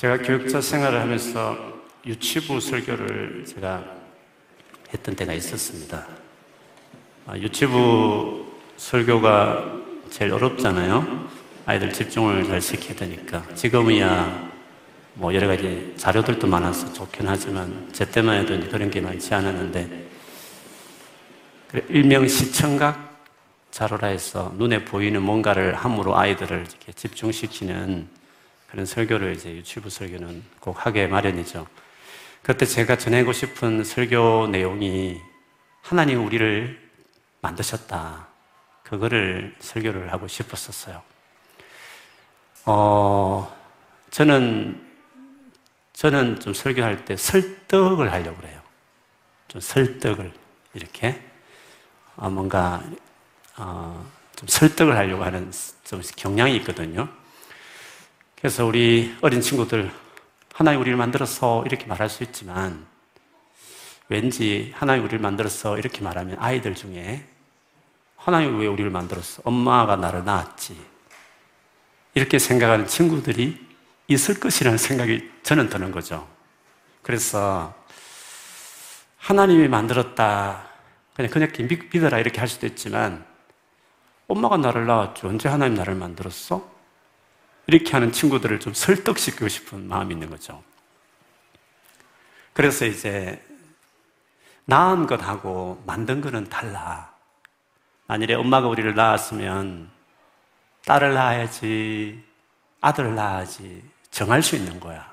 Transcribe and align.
제가 0.00 0.16
교육자 0.16 0.62
생활을 0.62 0.98
하면서 0.98 1.54
유치부 2.06 2.58
설교를 2.58 3.44
제가 3.46 3.84
했던 4.94 5.14
때가 5.14 5.34
있었습니다. 5.34 6.06
아, 7.26 7.36
유치부 7.36 8.46
설교가 8.78 9.76
제일 10.08 10.32
어렵잖아요. 10.32 11.28
아이들 11.66 11.92
집중을 11.92 12.46
잘 12.46 12.62
시켜야 12.62 12.94
되니까. 12.94 13.44
지금이야 13.54 14.50
뭐 15.16 15.34
여러 15.34 15.46
가지 15.46 15.92
자료들도 15.98 16.46
많아서 16.46 16.90
좋긴 16.94 17.28
하지만 17.28 17.86
제 17.92 18.10
때만 18.10 18.38
해도 18.38 18.70
그런 18.70 18.90
게 18.90 19.02
많지 19.02 19.34
않았는데 19.34 20.08
일명 21.90 22.26
시청각 22.26 23.26
자료라 23.70 24.08
해서 24.08 24.54
눈에 24.56 24.82
보이는 24.82 25.20
뭔가를 25.20 25.74
함으로 25.74 26.16
아이들을 26.16 26.64
이렇게 26.70 26.90
집중시키는 26.90 28.19
그런 28.70 28.86
설교를 28.86 29.34
이제 29.34 29.50
유치부 29.50 29.90
설교는 29.90 30.44
꼭 30.60 30.86
하게 30.86 31.06
마련이죠. 31.08 31.66
그때 32.42 32.64
제가 32.64 32.96
전하고 32.96 33.32
싶은 33.32 33.84
설교 33.84 34.48
내용이 34.50 35.20
하나님 35.82 36.24
우리를 36.24 36.90
만드셨다. 37.42 38.28
그거를 38.84 39.54
설교를 39.58 40.12
하고 40.12 40.28
싶었었어요. 40.28 41.02
어, 42.66 43.56
저는, 44.10 44.86
저는 45.92 46.40
좀 46.40 46.54
설교할 46.54 47.04
때 47.04 47.16
설득을 47.16 48.12
하려고 48.12 48.36
그래요. 48.36 48.60
좀 49.48 49.60
설득을, 49.60 50.32
이렇게. 50.74 51.20
어, 52.16 52.30
뭔가, 52.30 52.82
어, 53.56 54.08
좀 54.36 54.48
설득을 54.48 54.96
하려고 54.96 55.24
하는 55.24 55.50
좀 55.84 56.02
경향이 56.16 56.56
있거든요. 56.58 57.08
그래서 58.40 58.64
우리 58.64 59.14
어린 59.20 59.42
친구들, 59.42 59.90
하나님 60.54 60.80
우리를 60.80 60.96
만들어서 60.96 61.62
이렇게 61.66 61.84
말할 61.84 62.08
수 62.08 62.22
있지만, 62.22 62.86
왠지 64.08 64.72
하나님 64.74 65.04
우리를 65.04 65.18
만들어서 65.18 65.78
이렇게 65.78 66.00
말하면 66.00 66.38
아이들 66.40 66.74
중에 66.74 67.26
하나님 68.16 68.58
왜 68.58 68.66
우리를 68.66 68.90
만들었어? 68.90 69.42
엄마가 69.44 69.96
나를 69.96 70.24
낳았지. 70.24 70.74
이렇게 72.14 72.38
생각하는 72.38 72.86
친구들이 72.86 73.60
있을 74.08 74.40
것이라는 74.40 74.78
생각이 74.78 75.30
저는 75.42 75.68
드는 75.68 75.92
거죠. 75.92 76.26
그래서 77.02 77.74
하나님이 79.18 79.68
만들었다. 79.68 80.66
그냥 81.14 81.30
그냥 81.30 81.50
믿어라 81.92 82.18
이렇게 82.18 82.38
할 82.38 82.48
수도 82.48 82.66
있지만 82.66 83.24
엄마가 84.28 84.56
나를 84.56 84.86
낳았죠. 84.86 85.28
언제 85.28 85.50
하나님 85.50 85.74
나를 85.74 85.94
만들었어? 85.94 86.69
이렇게 87.70 87.92
하는 87.92 88.10
친구들을 88.10 88.58
좀 88.58 88.74
설득시키고 88.74 89.46
싶은 89.46 89.86
마음이 89.86 90.12
있는 90.12 90.28
거죠. 90.28 90.60
그래서 92.52 92.84
이제 92.84 93.40
낳은 94.64 95.06
것하고 95.06 95.80
만든 95.86 96.20
거는 96.20 96.48
달라. 96.48 97.14
만일에 98.08 98.34
엄마가 98.34 98.66
우리를 98.66 98.92
낳았으면 98.92 99.88
딸을 100.84 101.14
낳아야지, 101.14 102.24
아들을 102.80 103.14
낳아야지 103.14 103.84
정할 104.10 104.42
수 104.42 104.56
있는 104.56 104.80
거야. 104.80 105.08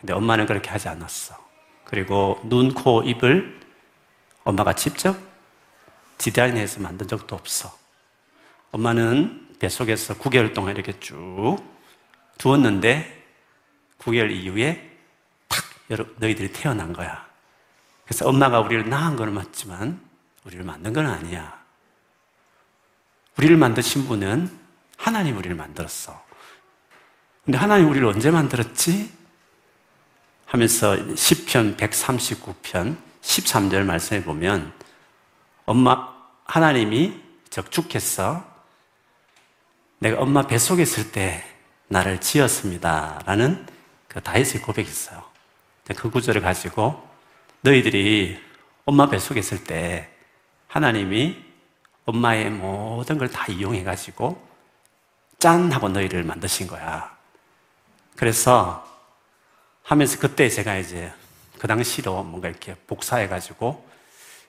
근데 0.00 0.12
엄마는 0.12 0.46
그렇게 0.46 0.70
하지 0.70 0.88
않았어. 0.88 1.36
그리고 1.84 2.40
눈, 2.42 2.74
코, 2.74 3.04
입을 3.04 3.60
엄마가 4.42 4.72
직접 4.72 5.16
디자인해서 6.18 6.80
만든 6.80 7.06
적도 7.06 7.36
없어. 7.36 7.72
엄마는 8.72 9.43
뱃속에서 9.58 10.14
9개월 10.18 10.54
동안 10.54 10.74
이렇게 10.74 10.98
쭉 11.00 11.58
두었는데 12.38 13.24
9개월 13.98 14.30
이후에 14.30 14.98
탁 15.48 15.64
너희들이 16.16 16.52
태어난 16.52 16.92
거야. 16.92 17.26
그래서 18.04 18.28
엄마가 18.28 18.60
우리를 18.60 18.88
낳은 18.88 19.16
건 19.16 19.32
맞지만 19.34 20.00
우리를 20.44 20.64
만든 20.64 20.92
건 20.92 21.06
아니야. 21.06 21.62
우리를 23.38 23.56
만드신 23.56 24.06
분은 24.06 24.50
하나님 24.96 25.36
우리를 25.36 25.54
만들었어. 25.56 26.22
근데 27.44 27.58
하나님 27.58 27.90
우리를 27.90 28.06
언제 28.06 28.30
만들었지? 28.30 29.12
하면서 30.46 30.96
10편 30.96 31.76
139편 31.76 32.96
13절 33.22 33.84
말씀해 33.84 34.22
보면 34.24 34.72
엄마 35.64 36.14
하나님이 36.44 37.20
적축했어. 37.50 38.53
내가 39.98 40.20
엄마 40.20 40.46
뱃속에 40.46 40.82
있을 40.82 41.12
때 41.12 41.44
나를 41.88 42.20
지었습니다. 42.20 43.22
라는 43.26 43.66
그 44.08 44.20
다윗의 44.20 44.62
고백이 44.62 44.88
있어요. 44.88 45.22
그 45.96 46.10
구절을 46.10 46.40
가지고 46.40 47.06
너희들이 47.62 48.40
엄마 48.84 49.08
뱃속에 49.08 49.40
있을 49.40 49.64
때 49.64 50.08
하나님이 50.68 51.42
엄마의 52.04 52.50
모든 52.50 53.18
걸 53.18 53.28
다 53.28 53.46
이용해가지고 53.50 54.54
짠! 55.38 55.70
하고 55.72 55.88
너희를 55.88 56.22
만드신 56.24 56.66
거야. 56.66 57.14
그래서 58.16 58.86
하면서 59.82 60.18
그때 60.18 60.48
제가 60.48 60.76
이제 60.76 61.12
그 61.58 61.66
당시로 61.66 62.22
뭔가 62.22 62.48
이렇게 62.48 62.74
복사해가지고 62.86 63.88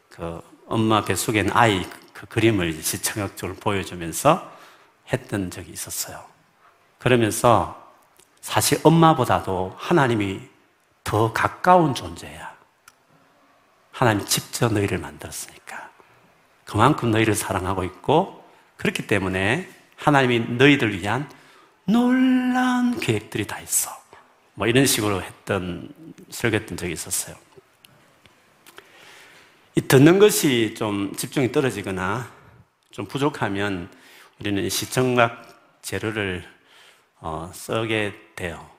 그 0.09 0.41
엄마 0.67 1.03
뱃속에 1.03 1.39
있는 1.39 1.53
아이 1.55 1.85
그 2.13 2.25
그림을 2.27 2.81
시청역적으로 2.81 3.57
보여주면서 3.57 4.54
했던 5.11 5.51
적이 5.51 5.71
있었어요. 5.71 6.23
그러면서 6.97 7.91
사실 8.41 8.79
엄마보다도 8.83 9.75
하나님이 9.77 10.41
더 11.03 11.33
가까운 11.33 11.93
존재야. 11.93 12.55
하나님 13.91 14.25
직접 14.25 14.73
너희를 14.73 14.97
만들었으니까. 14.97 15.89
그만큼 16.65 17.11
너희를 17.11 17.35
사랑하고 17.35 17.83
있고, 17.83 18.43
그렇기 18.77 19.07
때문에 19.07 19.69
하나님이 19.95 20.57
너희들 20.57 20.99
위한 20.99 21.29
놀라운 21.85 22.99
계획들이 22.99 23.47
다 23.47 23.59
있어. 23.59 23.91
뭐 24.55 24.67
이런 24.67 24.85
식으로 24.85 25.21
했던, 25.21 25.93
설교했던 26.29 26.77
적이 26.77 26.93
있었어요. 26.93 27.35
이 29.75 29.81
듣는 29.81 30.19
것이 30.19 30.73
좀 30.75 31.15
집중이 31.15 31.51
떨어지거나 31.51 32.29
좀 32.91 33.05
부족하면 33.05 33.89
우리는 34.39 34.67
시청각 34.69 35.79
재료를 35.81 36.43
어, 37.19 37.49
쓰게 37.53 38.13
돼요. 38.35 38.69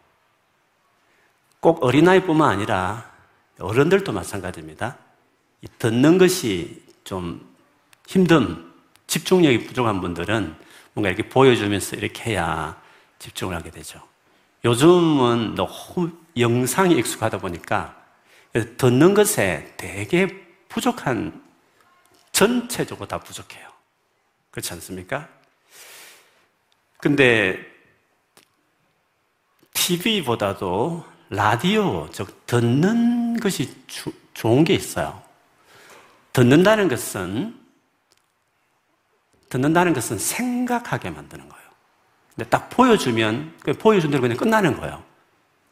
꼭 1.61 1.83
어린아이뿐만 1.83 2.51
아니라 2.51 3.11
어른들도 3.59 4.13
마찬가지입니다. 4.13 4.99
듣는 5.79 6.19
것이 6.19 6.85
좀 7.05 7.55
힘든 8.07 8.73
집중력이 9.07 9.67
부족한 9.67 10.01
분들은 10.01 10.57
뭔가 10.93 11.09
이렇게 11.09 11.29
보여주면서 11.29 11.97
이렇게 11.97 12.31
해야 12.31 12.81
집중을 13.19 13.55
하게 13.55 13.71
되죠. 13.71 14.01
요즘은 14.65 15.55
너무 15.55 16.13
영상이 16.37 16.95
익숙하다 16.97 17.39
보니까 17.39 17.97
듣는 18.77 19.15
것에 19.15 19.75
되게 19.77 20.47
부족한 20.69 21.43
전체적으로 22.33 23.09
다 23.09 23.19
부족해요. 23.19 23.67
그렇지 24.51 24.73
않습니까? 24.75 25.36
근데 26.99 27.65
TV보다도 29.75 31.05
라디오, 31.31 32.09
즉 32.13 32.47
듣는 32.47 33.39
것이 33.39 33.75
주, 33.87 34.13
좋은 34.35 34.65
게 34.65 34.75
있어요. 34.75 35.23
듣는다는 36.33 36.89
것은 36.89 37.59
듣는다는 39.49 39.93
것은 39.93 40.19
생각하게 40.19 41.11
만드는 41.11 41.49
거예요. 41.49 41.67
근데 42.35 42.51
딱 42.51 42.69
보여주면 42.69 43.55
그 43.63 43.73
보여준 43.73 44.11
대로 44.11 44.21
그냥 44.21 44.37
끝나는 44.37 44.77
거예요. 44.79 45.03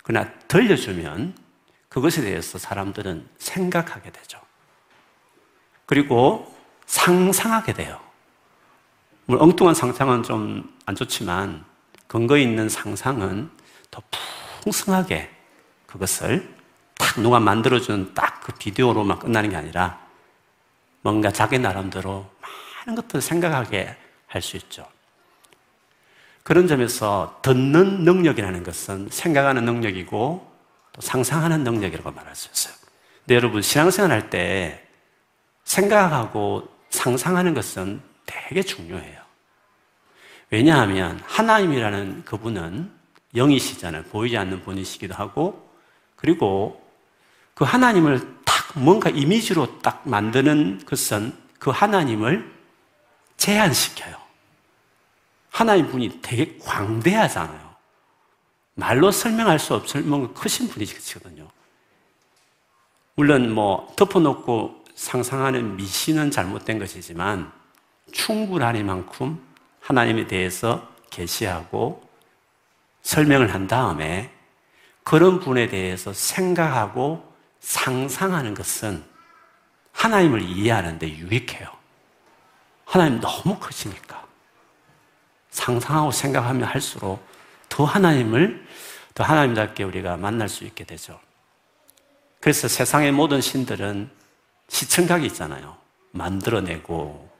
그러나 0.02 0.30
들려주면 0.48 1.36
그것에 1.88 2.22
대해서 2.22 2.58
사람들은 2.58 3.28
생각하게 3.38 4.10
되죠. 4.10 4.40
그리고 5.86 6.54
상상하게 6.86 7.74
돼요. 7.74 8.00
물론 9.26 9.42
엉뚱한 9.42 9.74
상상은 9.74 10.22
좀 10.22 10.74
안 10.86 10.94
좋지만 10.94 11.64
근거 12.06 12.36
있는 12.36 12.68
상상은 12.68 13.50
더 13.90 14.02
풍성하게 14.62 15.30
그것을 15.86 16.54
딱 16.98 17.20
누가 17.20 17.40
만들어준 17.40 18.14
딱 18.14 18.34
그 18.44 18.52
비디오로만 18.58 19.18
끝나는 19.20 19.48
게 19.48 19.56
아니라 19.56 19.98
뭔가 21.00 21.30
자기 21.32 21.58
나름대로 21.58 22.30
많은 22.86 22.94
것들을 22.94 23.22
생각하게 23.22 23.96
할 24.26 24.42
수 24.42 24.58
있죠. 24.58 24.86
그런 26.42 26.66
점에서 26.68 27.38
듣는 27.40 28.04
능력이라는 28.04 28.62
것은 28.64 29.08
생각하는 29.10 29.64
능력이고 29.64 30.52
또 30.92 31.00
상상하는 31.00 31.64
능력이라고 31.64 32.10
말할 32.10 32.36
수 32.36 32.50
있어요. 32.52 32.74
근데 33.20 33.36
여러분 33.36 33.62
신앙생활 33.62 34.10
할 34.10 34.28
때 34.28 34.86
생각하고 35.64 36.68
상상하는 36.90 37.54
것은 37.54 38.02
되게 38.26 38.62
중요해요. 38.62 39.20
왜냐하면 40.50 41.20
하나님이라는 41.24 42.24
그분은 42.24 42.90
영이시잖아요. 43.34 44.04
보이지 44.04 44.36
않는 44.36 44.62
분이시기도 44.62 45.14
하고, 45.14 45.68
그리고 46.16 46.84
그 47.54 47.64
하나님을 47.64 48.20
딱 48.44 48.78
뭔가 48.78 49.10
이미지로 49.10 49.80
딱 49.80 50.08
만드는 50.08 50.84
것은 50.86 51.36
그 51.58 51.70
하나님을 51.70 52.52
제한시켜요. 53.36 54.16
하나님 55.50 55.88
분이 55.88 56.20
되게 56.22 56.58
광대하잖아요. 56.58 57.74
말로 58.74 59.10
설명할 59.10 59.58
수 59.58 59.74
없을 59.74 60.02
뭔가 60.02 60.32
크신 60.32 60.68
분이시거든요. 60.68 61.48
물론 63.14 63.52
뭐 63.52 63.92
덮어놓고 63.96 64.84
상상하는 64.94 65.76
미신은 65.76 66.30
잘못된 66.30 66.78
것이지만 66.78 67.52
충분하니만큼 68.14 69.42
하나님에 69.80 70.26
대해서 70.26 70.88
계시하고 71.10 72.08
설명을 73.02 73.52
한 73.52 73.66
다음에 73.66 74.32
그런 75.02 75.40
분에 75.40 75.68
대해서 75.68 76.12
생각하고 76.14 77.30
상상하는 77.60 78.54
것은 78.54 79.04
하나님을 79.92 80.42
이해하는데 80.42 81.08
유익해요. 81.08 81.68
하나님 82.86 83.20
너무 83.20 83.58
크시니까. 83.58 84.24
상상하고 85.50 86.10
생각하면 86.10 86.64
할수록 86.64 87.24
더 87.68 87.84
하나님을, 87.84 88.66
더 89.14 89.24
하나님답게 89.24 89.84
우리가 89.84 90.16
만날 90.16 90.48
수 90.48 90.64
있게 90.64 90.84
되죠. 90.84 91.20
그래서 92.40 92.68
세상의 92.68 93.12
모든 93.12 93.40
신들은 93.40 94.10
시청각이 94.68 95.26
있잖아요. 95.26 95.76
만들어내고, 96.12 97.33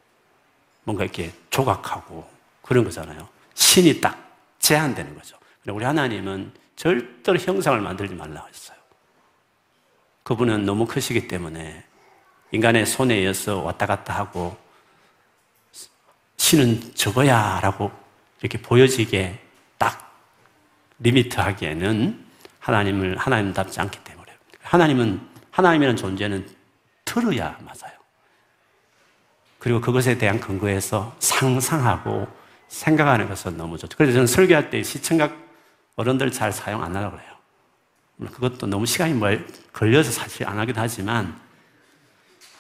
뭔가 0.85 1.05
이렇게 1.05 1.33
조각하고, 1.51 2.29
그런 2.63 2.85
거잖아요. 2.85 3.29
신이 3.55 4.01
딱 4.01 4.37
제한되는 4.59 5.15
거죠. 5.15 5.37
우리 5.69 5.85
하나님은 5.85 6.53
절대로 6.77 7.39
형상을 7.39 7.81
만들지 7.81 8.15
말라고 8.15 8.49
했어요. 8.49 8.79
그분은 10.23 10.65
너무 10.65 10.87
크시기 10.87 11.29
때문에 11.29 11.85
인간의 12.51 12.87
손에 12.87 13.15
의해서 13.15 13.61
왔다 13.61 13.87
갔다 13.87 14.15
하고 14.15 14.57
신은 16.37 16.95
저거야 16.95 17.61
라고 17.61 17.91
이렇게 18.41 18.61
보여지게 18.61 19.39
딱 19.79 20.15
limit 20.99 21.39
하기에는 21.39 22.27
하나님을 22.61 23.19
하나님답지 23.19 23.81
않기 23.81 24.03
때문에 24.05 24.33
하나님은 24.63 25.21
하나님이라는 25.51 25.97
존재는 25.97 26.49
틀어야 27.05 27.59
맞아요. 27.61 27.94
그리고 29.65 29.81
그것에 29.81 30.17
대한 30.17 30.39
근거에서 30.39 31.17
상상하고 31.19 32.29
생각하는 32.69 33.29
것은 33.29 33.57
너무 33.57 33.77
좋죠. 33.79 33.97
그래서 33.97 34.13
저는 34.13 34.27
설교할 34.27 34.71
때 34.71 34.83
시청각 34.83 35.37
이런 35.97 36.10
것들 36.10 36.31
잘 36.31 36.53
사용 36.53 36.85
안 36.85 36.95
하려고 36.95 37.19
해요. 37.19 37.31
그것도 38.33 38.67
너무 38.69 38.87
시간이 38.87 39.15
멀, 39.15 39.45
걸려서 39.73 40.13
사실 40.13 40.47
안 40.47 40.59
하기도 40.59 40.81
하지만 40.81 41.41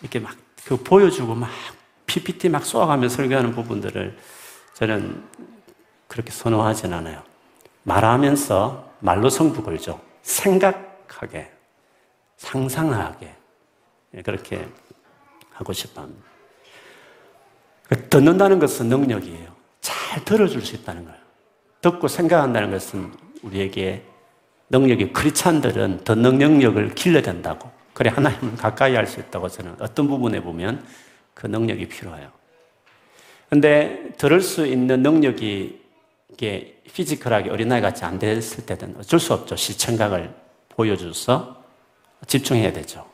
이렇게 0.03 0.19
막 0.19 0.45
그 0.65 0.77
보여주고 0.77 1.35
막 1.35 1.51
PPT 2.06 2.49
막 2.49 2.65
쏘아가며 2.65 3.09
설교하는 3.09 3.53
부분들을 3.53 4.19
저는 4.75 5.25
그렇게 6.09 6.31
선호하진 6.31 6.93
않아요. 6.93 7.23
말하면서 7.83 8.93
말로 9.00 9.29
성부 9.29 9.62
걸죠. 9.62 10.00
생각하게, 10.23 11.53
상상하게 12.37 13.35
예, 14.15 14.23
그렇게 14.23 14.67
하고 15.53 15.73
싶어 15.73 16.03
합니다. 16.03 16.34
그 17.94 18.08
듣는다는 18.08 18.58
것은 18.58 18.88
능력이에요. 18.88 19.55
잘 19.81 20.25
들어줄 20.25 20.62
수 20.62 20.75
있다는 20.75 21.05
거예요. 21.05 21.19
듣고 21.81 22.08
생각한다는 22.08 22.73
것은 22.73 23.12
우리에게 23.43 24.02
능력이 24.70 25.12
크리찬들은 25.12 26.02
듣는 26.02 26.38
능력을 26.38 26.94
길러야 26.94 27.23
된다고. 27.23 27.70
그래 27.93 28.11
하나님을 28.11 28.56
가까이 28.56 28.96
할 28.96 29.06
수 29.06 29.20
있다고 29.20 29.49
저는 29.49 29.76
어떤 29.79 30.08
부분에 30.08 30.41
보면 30.41 30.85
그 31.35 31.46
능력이 31.46 31.87
필요해요. 31.88 32.31
근데 33.49 34.12
들을 34.17 34.40
수 34.40 34.67
있는 34.67 35.02
능력이 35.02 35.81
이게 36.32 36.82
피지컬하게 36.93 37.50
어린아이 37.50 37.81
같이 37.81 38.05
안 38.05 38.19
됐을 38.19 38.67
때는 38.67 38.97
어쩔 38.99 39.20
수 39.20 39.32
없죠. 39.32 39.55
시청각을 39.55 40.35
보여줘서 40.70 41.62
집중해야 42.26 42.73
되죠. 42.73 43.06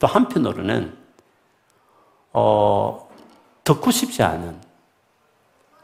또 0.00 0.08
한편으로는 0.08 0.96
어, 2.32 3.03
듣고 3.64 3.90
싶지 3.90 4.22
않은 4.22 4.60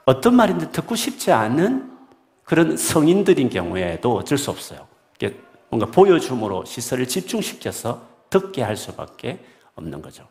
어떤 0.05 0.35
말인지 0.37 0.71
듣고 0.73 0.95
싶지 0.95 1.33
않은 1.33 1.91
그런 2.45 2.77
성인들인 2.77 3.49
경우에도 3.49 4.15
어쩔 4.17 4.37
수 4.39 4.51
없어요. 4.51 4.87
뭔가 5.69 5.87
보여줌으로 5.87 6.65
시설을 6.65 7.07
집중시켜서 7.07 8.03
듣게 8.29 8.63
할 8.63 8.77
수밖에 8.77 9.39
없는 9.77 10.03
거죠. 10.03 10.27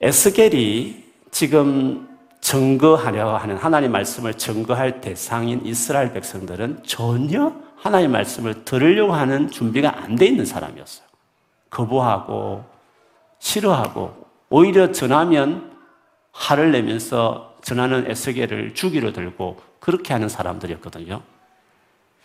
에스겔이 0.00 1.04
지금 1.30 2.08
증거하려 2.40 3.36
하는 3.36 3.56
하나님 3.56 3.92
말씀을 3.92 4.34
증거할 4.34 5.00
대상인 5.00 5.64
이스라엘 5.64 6.12
백성들은 6.12 6.82
전혀 6.84 7.52
하나님 7.76 8.10
말씀을 8.12 8.64
들으려고 8.64 9.12
하는 9.12 9.50
준비가 9.50 10.02
안 10.02 10.16
돼 10.16 10.26
있는 10.26 10.44
사람이었어요. 10.44 11.06
거부하고 11.70 12.64
싫어하고 13.38 14.26
오히려 14.48 14.90
전하면 14.90 15.69
화를 16.32 16.72
내면서 16.72 17.56
전하는 17.62 18.10
에스겔을 18.10 18.74
주기로 18.74 19.12
들고 19.12 19.60
그렇게 19.80 20.12
하는 20.12 20.28
사람들이었거든요. 20.28 21.22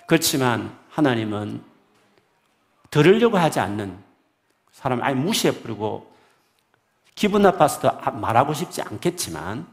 그렇지만 0.08 0.78
하나님은 0.90 1.64
들으려고 2.92 3.38
하지 3.38 3.60
않는 3.60 3.98
사람 4.72 5.02
아예 5.04 5.14
무시해버리고 5.14 6.14
기분 7.16 7.42
나빠서도 7.44 8.12
말하고 8.12 8.54
싶지 8.54 8.82
않겠지만 8.82 9.66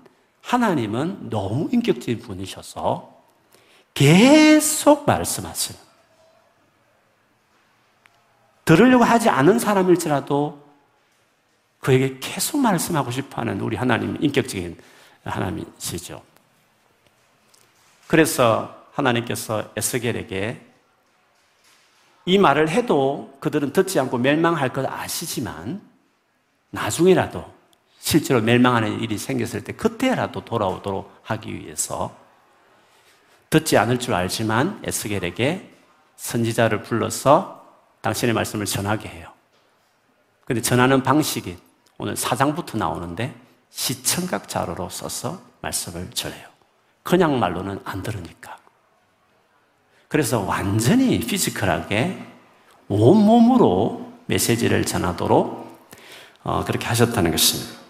하나님은 0.43 1.29
너무 1.31 1.69
인격적인 1.73 2.21
분이셔서 2.21 3.13
계속 3.95 5.07
말씀하시는 5.07 5.79
들으려고 8.65 9.05
하지 9.05 9.29
않은 9.29 9.59
사람일지라도 9.59 10.62
그에게 11.83 12.19
계속 12.21 12.59
말씀하고 12.59 13.11
싶어 13.11 13.41
하는 13.41 13.61
우리 13.61 13.77
하나님 13.77 14.17
인격적인 14.21 14.79
하나님이시죠. 15.25 16.23
그래서 18.07 18.87
하나님께서 18.93 19.73
에스겔에게 19.75 20.65
이 22.27 22.39
말을 22.39 22.69
해도 22.69 23.37
그들은 23.41 23.73
듣지 23.73 23.99
않고 23.99 24.19
멸망할 24.19 24.73
것 24.73 24.89
아시지만 24.89 25.83
나중에라도 26.71 27.53
실제로 27.99 28.41
멸망하는 28.41 29.01
일이 29.01 29.19
생겼을 29.19 29.65
때 29.65 29.73
그때라도 29.73 30.45
돌아오도록 30.45 31.13
하기 31.25 31.53
위해서 31.53 32.17
듣지 33.51 33.77
않을 33.77 33.99
줄 33.99 34.15
알지만 34.15 34.81
에스겔에게 34.85 35.69
선지자를 36.15 36.83
불러서 36.83 37.67
당신의 38.03 38.35
말씀을 38.35 38.67
전하게 38.67 39.09
해요. 39.09 39.33
근데 40.45 40.63
전하는 40.63 41.03
방식이 41.03 41.72
오늘 42.03 42.17
사장부터 42.17 42.79
나오는데 42.79 43.33
시청각 43.71 44.49
자료로 44.49 44.89
써서 44.89 45.41
말씀을 45.61 46.11
전해요. 46.11 46.49
그냥 47.05 47.39
말로는 47.39 47.79
안 47.85 48.03
들으니까. 48.03 48.59
그래서 50.09 50.41
완전히 50.41 51.21
피지컬하게 51.21 52.27
온몸으로 52.89 54.15
메시지를 54.27 54.85
전하도록 54.85 55.63
어, 56.43 56.65
그렇게 56.65 56.87
하셨다는 56.87 57.31
것입니다. 57.31 57.81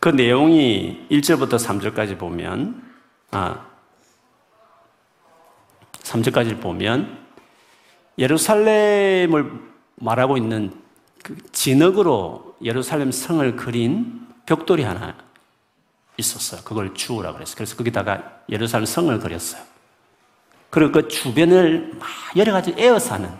그 0.00 0.10
내용이 0.10 1.06
1절부터 1.10 1.54
3절까지 1.54 2.18
보면, 2.18 2.92
아, 3.30 3.64
3절까지 5.92 6.60
보면, 6.60 7.26
예루살렘을 8.18 9.50
말하고 9.96 10.36
있는 10.36 10.72
그 10.72 10.87
진흙으로 11.52 12.56
예루살렘 12.62 13.10
성을 13.10 13.56
그린 13.56 14.26
벽돌이 14.46 14.82
하나 14.82 15.14
있었어요. 16.16 16.62
그걸 16.64 16.94
주우라 16.94 17.32
그랬어요. 17.32 17.56
그래서 17.56 17.76
거기다가 17.76 18.42
예루살렘 18.48 18.86
성을 18.86 19.18
그렸어요. 19.18 19.62
그리고 20.70 20.92
그 20.92 21.08
주변을 21.08 21.94
막 21.98 22.08
여러 22.36 22.52
가지 22.52 22.74
에어사는 22.76 23.30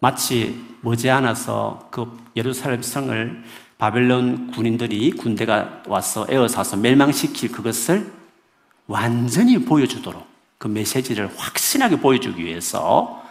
마치 0.00 0.62
머지않아서 0.80 1.88
그 1.90 2.18
예루살렘 2.36 2.82
성을 2.82 3.44
바벨론 3.78 4.50
군인들이 4.50 5.12
군대가 5.12 5.82
와서 5.86 6.26
에어사서 6.28 6.76
멸망시킬 6.76 7.52
그것을 7.52 8.12
완전히 8.86 9.64
보여주도록 9.64 10.26
그 10.58 10.68
메시지를 10.68 11.30
확신하게 11.36 12.00
보여주기 12.00 12.44
위해서 12.44 13.22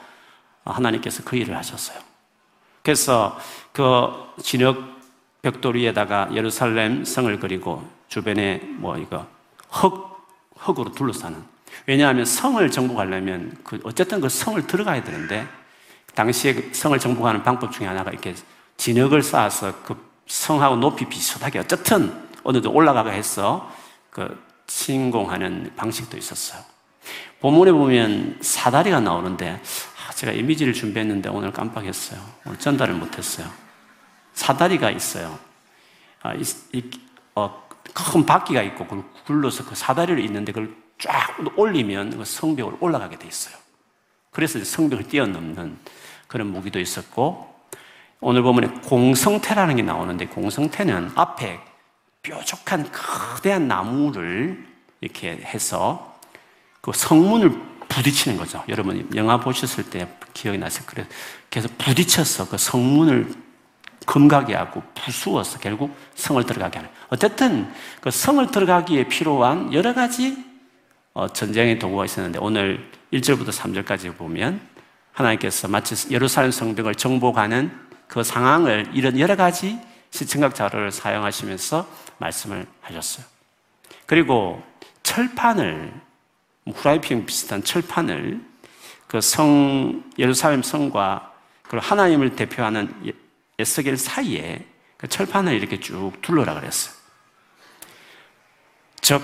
하나님께서 0.64 1.24
그 1.24 1.36
일을 1.36 1.56
하셨어요. 1.58 2.13
그래서 2.84 3.40
그 3.72 4.12
진흙 4.42 4.94
벽돌 5.42 5.76
위에다가 5.76 6.30
예루살렘 6.34 7.04
성을 7.04 7.40
그리고 7.40 7.88
주변에 8.08 8.62
뭐 8.78 8.98
이거 8.98 9.26
흙, 9.70 10.28
흙으로 10.58 10.92
둘러싸는. 10.92 11.42
왜냐하면 11.88 12.26
성을 12.26 12.70
정복하려면 12.70 13.58
그 13.64 13.80
어쨌든 13.84 14.22
그 14.22 14.30
성을 14.30 14.66
들어가야 14.68 15.04
되는데 15.04 15.48
당시에 16.14 16.54
그 16.54 16.70
성을 16.74 16.98
정복하는 17.00 17.42
방법 17.42 17.72
중에 17.72 17.88
하나가 17.88 18.12
이렇게 18.12 18.36
진흙을 18.78 19.24
쌓아서 19.24 19.74
그 19.84 19.96
성하고 20.28 20.76
높이 20.76 21.06
비슷하게 21.06 21.60
어쨌든 21.60 22.14
어느 22.44 22.62
정도 22.62 22.72
올라가게 22.72 23.12
해서 23.12 23.72
그 24.10 24.40
침공하는 24.68 25.74
방식도 25.76 26.18
있었어요. 26.18 26.62
본문에 27.42 27.72
보면 27.72 28.38
사다리가 28.42 29.00
나오는데 29.00 29.62
아, 29.93 29.93
제가 30.24 30.32
이미지를 30.32 30.72
준비했는데 30.72 31.28
오늘 31.28 31.52
깜빡했어요. 31.52 32.18
오늘 32.46 32.58
전달을 32.58 32.94
못했어요. 32.96 33.46
사다리가 34.34 34.90
있어요. 34.90 35.38
아, 36.22 36.34
이, 36.34 36.44
이, 36.72 36.90
어, 37.36 37.68
큰 37.94 38.26
바퀴가 38.26 38.62
있고 38.62 38.86
그걸 38.86 39.04
굴러서 39.26 39.66
그 39.66 39.76
사다리를 39.76 40.24
있는데 40.24 40.54
그걸 40.54 40.74
쫙 40.98 41.36
올리면 41.58 42.18
그 42.18 42.24
성벽을 42.24 42.78
올라가게 42.80 43.20
돼 43.20 43.28
있어요. 43.28 43.54
그래서 44.32 44.64
성벽을 44.64 45.10
뛰어넘는 45.10 45.78
그런 46.28 46.48
무기도 46.48 46.80
있었고 46.80 47.54
오늘 48.22 48.44
보면 48.44 48.82
공성태라는 48.84 49.76
게 49.76 49.82
나오는데 49.82 50.28
공성태는 50.28 51.12
앞에 51.16 51.60
뾰족한 52.22 52.90
거대한 52.94 53.68
나무를 53.68 54.66
이렇게 55.02 55.32
해서 55.32 56.18
그 56.80 56.94
성문을 56.94 57.73
부딪히는 57.94 58.38
거죠. 58.38 58.64
여러분 58.70 59.08
영화 59.16 59.40
보셨을 59.40 59.90
때 59.90 60.08
기억이 60.34 60.58
나세요? 60.58 60.84
그래서 60.88 61.08
계속 61.50 61.78
부딪혀서 61.78 62.50
그 62.50 62.58
성문을 62.58 63.32
금가게 64.06 64.56
하고 64.56 64.82
부수어서 64.96 65.60
결국 65.60 65.96
성을 66.16 66.44
들어가게 66.44 66.80
하는. 66.80 66.90
어쨌든 67.10 67.72
그 68.02 68.10
성을 68.10 68.46
들어가기에 68.50 69.08
필요한 69.08 69.72
여러 69.74 69.94
가지 69.94 70.44
어, 71.14 71.28
전쟁의 71.28 71.78
도구가 71.78 72.06
있었는데 72.06 72.40
오늘 72.42 72.90
1절부터 73.14 73.50
3절까지 73.50 74.18
보면 74.18 74.60
하나님께서 75.12 75.68
마치 75.68 76.12
예루살렘 76.12 76.50
성벽을 76.50 76.96
정복하는 76.96 77.72
그 78.08 78.24
상황을 78.24 78.90
이런 78.94 79.20
여러 79.20 79.36
가지 79.36 79.80
시청각 80.10 80.56
자료를 80.56 80.92
사용하시면서 80.92 81.88
말씀을 82.18 82.66
하셨어요. 82.82 83.26
그리고 84.08 84.64
철판을 85.04 85.94
후라이핑 86.68 87.26
비슷한 87.26 87.64
철판을 87.64 88.54
그 89.14 89.22
성 89.22 90.04
예루살렘 90.18 90.64
성과 90.64 91.34
그 91.62 91.78
하나님을 91.78 92.36
대표하는 92.36 93.14
에스겔 93.60 93.96
사이에 93.96 94.66
그 94.98 95.08
철판을 95.08 95.54
이렇게 95.54 95.80
쭉 95.80 96.14
둘러라 96.24 96.56
그랬어요. 96.56 96.96
즉 99.02 99.22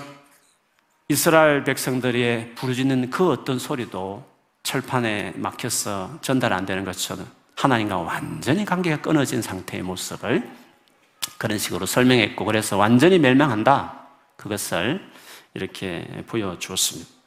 이스라엘 1.08 1.64
백성들이 1.64 2.54
부르짖는 2.54 3.10
그 3.10 3.32
어떤 3.32 3.58
소리도 3.58 4.24
철판에 4.62 5.32
막혀서 5.34 6.20
전달 6.22 6.52
안 6.52 6.66
되는 6.66 6.84
것처럼 6.84 7.26
하나님과 7.56 7.98
완전히 7.98 8.64
관계가 8.64 9.00
끊어진 9.02 9.42
상태의 9.42 9.82
모습을 9.82 10.48
그런 11.36 11.58
식으로 11.58 11.86
설명했고 11.86 12.44
그래서 12.44 12.76
완전히 12.76 13.18
멸망한다 13.18 14.06
그것을 14.36 15.04
이렇게 15.54 16.06
보여주었습니다. 16.28 17.19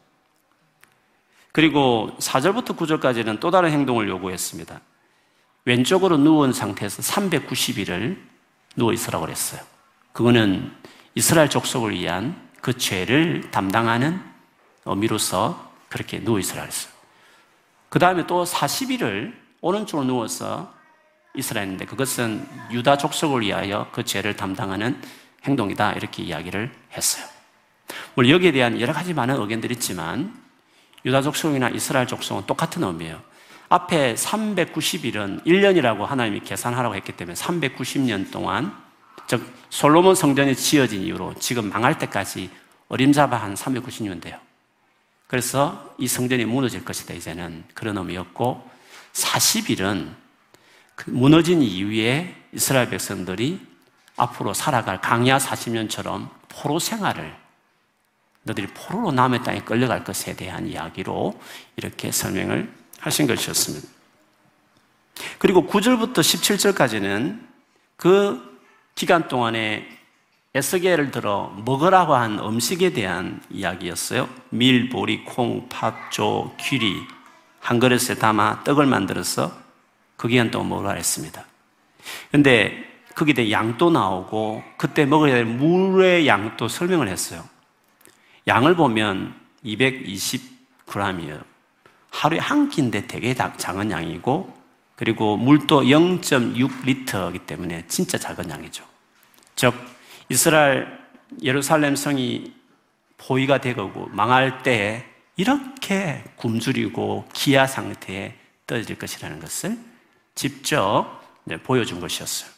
그리고 1.53 2.09
4절부터 2.19 2.75
9절까지는 2.75 3.39
또 3.39 3.51
다른 3.51 3.71
행동을 3.71 4.09
요구했습니다. 4.09 4.81
왼쪽으로 5.65 6.17
누운 6.17 6.51
상태에서 6.51 7.01
390일을 7.03 8.17
누워 8.75 8.91
있으라고 8.91 9.23
그랬어요. 9.25 9.61
그거는 10.11 10.71
이스라엘 11.15 11.49
족속을 11.49 11.91
위한 11.93 12.49
그 12.59 12.77
죄를 12.77 13.51
담당하는 13.51 14.19
의미로서 14.85 15.71
그렇게 15.89 16.19
누워 16.23 16.39
있으라 16.39 16.63
그랬어요. 16.63 16.91
그 17.89 17.99
다음에 17.99 18.25
또 18.25 18.43
40일을 18.43 19.33
오른쪽으로 19.61 20.07
누워서 20.07 20.73
했는데 21.37 21.85
그것은 21.85 22.47
유다 22.71 22.97
족속을 22.97 23.41
위하여 23.41 23.89
그 23.91 24.03
죄를 24.03 24.35
담당하는 24.35 24.99
행동이다. 25.43 25.93
이렇게 25.93 26.23
이야기를 26.23 26.71
했어요. 26.93 27.25
물론 28.15 28.31
여기에 28.31 28.51
대한 28.53 28.81
여러 28.81 28.91
가지 28.91 29.13
많은 29.13 29.35
의견들이 29.39 29.75
있지만 29.75 30.42
유다 31.05 31.21
족속이나 31.21 31.69
이스라엘 31.69 32.07
족속은 32.07 32.45
똑같은 32.45 32.83
의미예요. 32.83 33.21
앞에 33.69 34.13
390일은 34.15 35.45
1년이라고 35.45 36.01
하나님이 36.01 36.41
계산하라고 36.41 36.95
했기 36.95 37.11
때문에 37.13 37.35
390년 37.35 38.31
동안 38.31 38.75
즉 39.27 39.45
솔로몬 39.69 40.15
성전이 40.15 40.55
지어진 40.55 41.01
이후로 41.01 41.35
지금 41.39 41.69
망할 41.69 41.97
때까지 41.97 42.49
어림잡아 42.89 43.37
한 43.37 43.55
390년 43.55 44.21
돼요. 44.21 44.37
그래서 45.27 45.95
이 45.97 46.07
성전이 46.07 46.45
무너질 46.45 46.85
것이다 46.85 47.13
이제는 47.15 47.63
그런 47.73 47.97
의미였고 47.97 48.69
40일은 49.13 50.13
그 50.95 51.09
무너진 51.09 51.61
이후에 51.61 52.35
이스라엘 52.51 52.89
백성들이 52.89 53.59
앞으로 54.15 54.53
살아갈 54.53 55.01
강야 55.01 55.39
40년처럼 55.39 56.29
포로 56.49 56.77
생활을 56.77 57.42
너들이 58.43 58.67
포로로 58.67 59.11
남의 59.11 59.43
땅에 59.43 59.61
끌려갈 59.61 60.03
것에 60.03 60.35
대한 60.35 60.67
이야기로 60.67 61.39
이렇게 61.77 62.11
설명을 62.11 62.71
하신 62.99 63.27
것이었습니다. 63.27 63.87
그리고 65.39 65.67
9절부터 65.67 66.19
17절까지는 66.19 67.39
그 67.95 68.59
기간 68.95 69.27
동안에 69.27 69.87
에스겔을 70.55 71.11
들어 71.11 71.51
먹으라고 71.65 72.13
한 72.13 72.37
음식에 72.39 72.93
대한 72.93 73.41
이야기였어요. 73.49 74.29
밀, 74.49 74.89
보리, 74.89 75.23
콩, 75.25 75.67
팥, 75.67 76.11
조, 76.11 76.55
귀리 76.59 76.95
한 77.59 77.79
그릇에 77.79 78.15
담아 78.19 78.63
떡을 78.63 78.85
만들어서 78.85 79.51
그 80.15 80.27
기간 80.27 80.51
동안 80.51 80.69
먹으라 80.69 80.93
했습니다. 80.93 81.45
근데 82.31 82.83
거기에 83.15 83.51
양도 83.51 83.89
나오고 83.89 84.63
그때 84.77 85.05
먹어야 85.05 85.33
될 85.33 85.45
물의 85.45 86.27
양도 86.27 86.67
설명을 86.67 87.07
했어요. 87.07 87.43
양을 88.47 88.75
보면 88.75 89.33
220g이에요. 89.65 91.43
하루에 92.11 92.39
한 92.39 92.69
끼인데 92.69 93.07
되게 93.07 93.33
작은 93.33 93.91
양이고 93.91 94.53
그리고 94.95 95.37
물도 95.37 95.83
0.6리터이기 95.83 97.45
때문에 97.45 97.85
진짜 97.87 98.17
작은 98.17 98.49
양이죠. 98.49 98.85
즉 99.55 99.73
이스라엘 100.29 100.87
예루살렘 101.41 101.95
성이 101.95 102.53
포위가 103.17 103.59
되고 103.59 104.07
망할 104.11 104.61
때 104.61 105.05
이렇게 105.35 106.23
굶주리고 106.35 107.27
기아 107.33 107.65
상태에 107.65 108.35
떨어질 108.67 108.97
것이라는 108.97 109.39
것을 109.39 109.77
직접 110.35 111.21
보여준 111.63 111.99
것이었어요. 111.99 112.52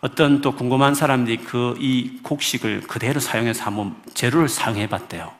어떤 0.00 0.40
또 0.40 0.54
궁금한 0.54 0.94
사람들이 0.94 1.38
그 1.38 1.76
이 1.78 2.20
곡식을 2.22 2.82
그대로 2.82 3.20
사용해서 3.20 3.64
한번 3.64 3.96
재료를 4.14 4.48
사용해 4.48 4.88
봤대요. 4.88 5.32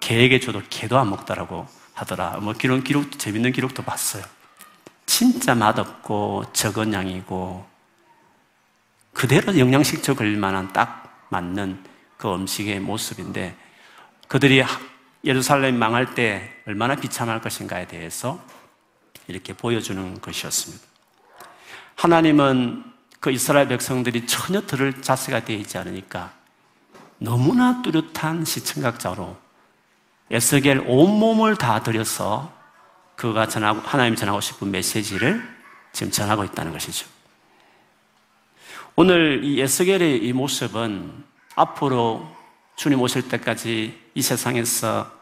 개에게 0.00 0.40
줘도 0.40 0.62
개도 0.68 0.98
안 0.98 1.10
먹더라고 1.10 1.66
하더라. 1.94 2.38
뭐 2.38 2.52
기록, 2.52 2.82
기록, 2.82 3.18
재밌는 3.18 3.52
기록도 3.52 3.84
봤어요. 3.84 4.24
진짜 5.06 5.54
맛없고 5.54 6.52
적은 6.52 6.92
양이고 6.92 7.64
그대로 9.12 9.56
영양식적 9.58 10.20
을 10.20 10.36
만한 10.36 10.72
딱 10.72 11.26
맞는 11.28 11.84
그 12.16 12.34
음식의 12.34 12.80
모습인데 12.80 13.56
그들이 14.28 14.64
예루살렘 15.24 15.78
망할 15.78 16.14
때 16.14 16.50
얼마나 16.66 16.96
비참할 16.96 17.40
것인가에 17.40 17.86
대해서 17.86 18.42
이렇게 19.28 19.52
보여주는 19.52 20.20
것이었습니다. 20.20 20.84
하나님은 21.96 22.91
그 23.22 23.30
이스라엘 23.30 23.68
백성들이 23.68 24.26
전혀 24.26 24.62
들을 24.62 25.00
자세가 25.00 25.44
되어 25.44 25.56
있지 25.56 25.78
않으니까 25.78 26.32
너무나 27.18 27.80
뚜렷한 27.80 28.44
시청각자로 28.44 29.36
에스겔 30.32 30.82
온몸을 30.88 31.54
다 31.54 31.84
들여서 31.84 32.52
그가 33.14 33.46
전하고, 33.46 33.80
하나님 33.82 34.16
전하고 34.16 34.40
싶은 34.40 34.72
메시지를 34.72 35.40
지금 35.92 36.10
전하고 36.10 36.42
있다는 36.42 36.72
것이죠. 36.72 37.06
오늘 38.96 39.44
이 39.44 39.60
에스겔의 39.60 40.24
이 40.26 40.32
모습은 40.32 41.24
앞으로 41.54 42.28
주님 42.74 43.00
오실 43.00 43.28
때까지 43.28 44.00
이 44.14 44.20
세상에서 44.20 45.12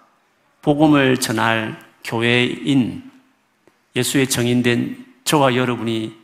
복음을 0.63 1.19
전할 1.19 1.79
교회인 2.03 3.11
예수의 3.95 4.27
정인된 4.31 5.05
저와 5.25 5.55
여러분이 5.55 6.17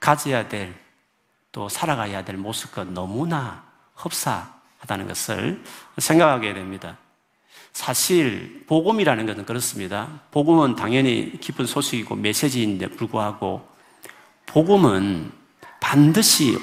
가져야 0.00 0.48
될 0.48 0.77
또 1.58 1.68
살아가야 1.68 2.22
될 2.24 2.36
모습과 2.36 2.84
너무나 2.84 3.64
흡사하다는 3.96 5.08
것을 5.08 5.60
생각하게 5.96 6.54
됩니다. 6.54 6.98
사실 7.72 8.64
복음이라는 8.68 9.26
것은 9.26 9.44
그렇습니다. 9.44 10.20
복음은 10.30 10.76
당연히 10.76 11.36
기쁜 11.40 11.66
소식이고 11.66 12.14
메시지인데 12.14 12.90
불구하고 12.90 13.66
복음은 14.46 15.32
반드시 15.80 16.56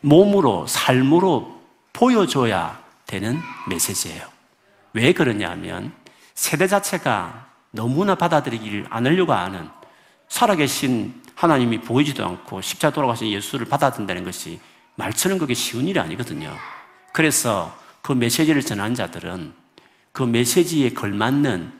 몸으로 0.00 0.66
삶으로 0.66 1.62
보여줘야 1.92 2.82
되는 3.06 3.38
메시지예요. 3.68 4.26
왜 4.92 5.12
그러냐면 5.12 5.92
세대 6.34 6.66
자체가 6.66 7.46
너무나 7.70 8.16
받아들이기를 8.16 8.86
않으려고 8.90 9.34
하는 9.34 9.68
살아계신 10.28 11.22
하나님이 11.34 11.80
보이지도 11.80 12.24
않고 12.24 12.60
십자 12.62 12.90
돌아가신 12.90 13.30
예수를 13.30 13.66
받아들인다는 13.66 14.24
것이 14.24 14.60
말처럼 14.96 15.38
그게 15.38 15.54
쉬운 15.54 15.86
일이 15.86 16.00
아니거든요. 16.00 16.56
그래서 17.12 17.76
그 18.02 18.12
메시지를 18.12 18.62
전한 18.62 18.94
자들은 18.94 19.52
그 20.12 20.22
메시지에 20.22 20.90
걸맞는 20.90 21.72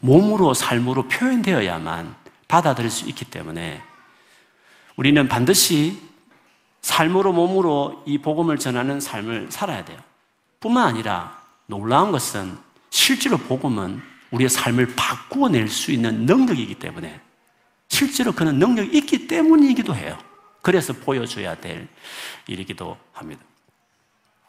몸으로 0.00 0.54
삶으로 0.54 1.08
표현되어야만 1.08 2.14
받아들일 2.48 2.90
수 2.90 3.08
있기 3.08 3.24
때문에 3.26 3.82
우리는 4.96 5.28
반드시 5.28 6.00
삶으로 6.80 7.32
몸으로 7.32 8.02
이 8.06 8.18
복음을 8.18 8.58
전하는 8.58 9.00
삶을 9.00 9.48
살아야 9.50 9.84
돼요. 9.84 9.98
뿐만 10.60 10.88
아니라 10.88 11.40
놀라운 11.66 12.10
것은 12.12 12.56
실제로 12.90 13.36
복음은 13.38 14.02
우리의 14.32 14.48
삶을 14.48 14.94
바꾸어 14.96 15.48
낼 15.48 15.68
수 15.68 15.92
있는 15.92 16.26
능력이기 16.26 16.76
때문에 16.76 17.20
실제로 17.92 18.32
그는 18.32 18.58
능력이 18.58 18.96
있기 18.96 19.28
때문이기도 19.28 19.94
해요. 19.94 20.16
그래서 20.62 20.94
보여줘야 20.94 21.56
될 21.56 21.88
일이기도 22.46 22.96
합니다. 23.12 23.42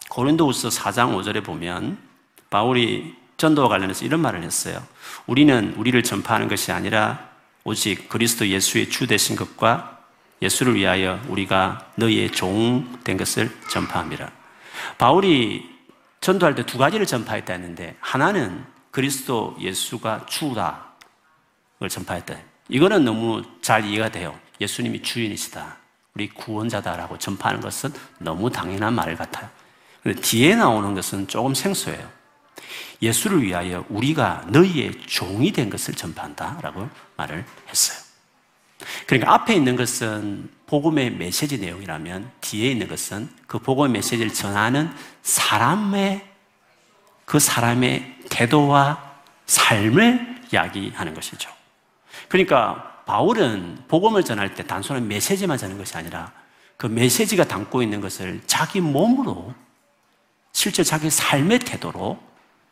고린도후서 0.10 0.70
4장 0.70 1.14
5절에 1.14 1.44
보면 1.44 1.98
바울이 2.50 3.16
전도와 3.36 3.68
관련해서 3.68 4.06
이런 4.06 4.22
말을 4.22 4.44
했어요. 4.44 4.82
우리는 5.28 5.74
우리를 5.76 6.02
전파하는 6.04 6.48
것이 6.48 6.72
아니라 6.72 7.30
오직 7.66 8.08
그리스도 8.08 8.48
예수의 8.48 8.90
주 8.90 9.08
되신 9.08 9.36
것과 9.36 10.00
예수를 10.42 10.76
위하여 10.76 11.20
우리가 11.28 11.92
너희의 11.98 12.32
종 12.32 13.02
된 13.04 13.18
것을 13.18 13.52
전파합니다. 13.70 14.32
바울이 14.98 15.70
전도할 16.22 16.56
때 16.56 16.64
두 16.64 16.78
가지를 16.78 17.06
전파했다 17.06 17.52
했는데 17.52 17.98
하나는 18.00 18.64
그리스도 18.92 19.58
예수가 19.60 20.28
주다를 20.28 20.80
전파했다. 21.90 22.53
이거는 22.74 23.06
너무 23.06 23.44
잘 23.62 23.86
이해가 23.86 24.10
돼요. 24.10 24.38
예수님이 24.60 25.04
주인이시다. 25.04 25.78
우리 26.16 26.28
구원자다라고 26.30 27.20
전파하는 27.20 27.62
것은 27.62 27.94
너무 28.18 28.50
당연한 28.50 28.96
말 28.96 29.16
같아요. 29.16 29.48
근데 30.02 30.20
뒤에 30.20 30.56
나오는 30.56 30.96
것은 30.96 31.28
조금 31.28 31.54
생소해요. 31.54 32.10
예수를 33.00 33.44
위하여 33.44 33.86
우리가 33.90 34.46
너희의 34.48 35.02
종이 35.06 35.52
된 35.52 35.70
것을 35.70 35.94
전파한다라고 35.94 36.90
말을 37.16 37.46
했어요. 37.70 38.00
그러니까 39.06 39.34
앞에 39.34 39.54
있는 39.54 39.76
것은 39.76 40.50
복음의 40.66 41.12
메시지 41.12 41.60
내용이라면 41.60 42.32
뒤에 42.42 42.72
있는 42.72 42.88
것은 42.88 43.30
그 43.46 43.60
복음의 43.60 43.92
메시지를 43.92 44.34
전하는 44.34 44.92
사람의 45.22 46.28
그 47.26 47.40
사람의 47.40 48.18
태도와 48.30 49.14
삶을 49.46 50.42
이야기하는 50.52 51.14
것이죠. 51.14 51.52
그러니까 52.28 53.04
바울은 53.06 53.84
복음을 53.88 54.24
전할 54.24 54.56
때 54.56 54.66
단순한 54.66 55.08
메시지만 55.08 55.58
전하는 55.58 55.78
것이 55.78 55.98
아니라 55.98 56.32
그 56.78 56.88
메시지가 56.88 57.46
담고 57.46 57.82
있는 57.82 58.02
것을 58.02 58.42
자기 58.46 58.82
몸으로 58.82 59.54
실제 60.52 60.84
자기 60.84 61.10
삶의 61.10 61.60
태도로 61.60 62.20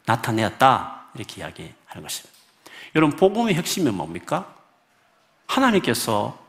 나타내었다 0.06 1.08
이렇게 1.16 1.42
이야기하는 1.42 2.02
것입니다. 2.02 2.40
여러분 2.96 3.16
복음의 3.18 3.56
핵심이 3.56 3.90
뭡니까? 3.92 4.54
하나님께서 5.48 6.40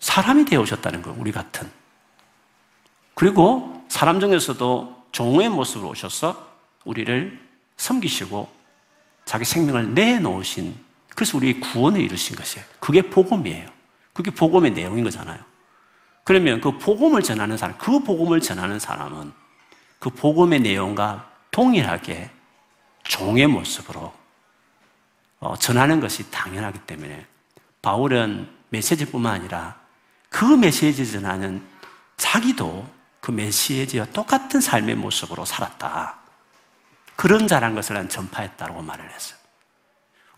사람이 0.00 0.44
되어 0.46 0.60
오셨다는 0.60 1.02
거 1.02 1.14
우리 1.16 1.32
같은. 1.32 1.70
그리고 3.14 3.84
사람 3.88 4.20
중에서도 4.20 5.06
종의 5.12 5.48
모습으로 5.50 5.90
오셔서 5.90 6.50
우리를 6.84 7.40
섬기시고 7.76 8.50
자기 9.24 9.44
생명을 9.44 9.94
내놓으신 9.94 10.74
그래서 11.14 11.36
우리의 11.36 11.60
구원을 11.60 12.00
이루신 12.00 12.36
것이에요. 12.36 12.66
그게 12.80 13.02
복음이에요. 13.02 13.68
그게 14.12 14.30
복음의 14.30 14.72
내용인 14.72 15.04
거잖아요. 15.04 15.38
그러면 16.24 16.60
그 16.60 16.78
복음을 16.78 17.22
전하는 17.22 17.56
사람, 17.56 17.76
그 17.78 18.00
복음을 18.00 18.40
전하는 18.40 18.78
사람은 18.78 19.32
그 19.98 20.10
복음의 20.10 20.60
내용과 20.60 21.30
동일하게 21.50 22.30
종의 23.04 23.46
모습으로 23.46 24.12
어, 25.40 25.56
전하는 25.56 26.00
것이 26.00 26.30
당연하기 26.30 26.80
때문에 26.80 27.26
바울은 27.82 28.48
메시지뿐만 28.68 29.34
아니라 29.34 29.80
그 30.28 30.44
메시지 30.44 31.10
전하는 31.10 31.62
자기도 32.16 32.88
그 33.20 33.30
메시지와 33.32 34.06
똑같은 34.06 34.60
삶의 34.60 34.94
모습으로 34.96 35.44
살았다. 35.44 36.18
그런 37.16 37.46
자란 37.46 37.74
것을 37.74 37.94
난 37.94 38.08
전파했다고 38.08 38.82
말을 38.82 39.10
했어요. 39.12 39.41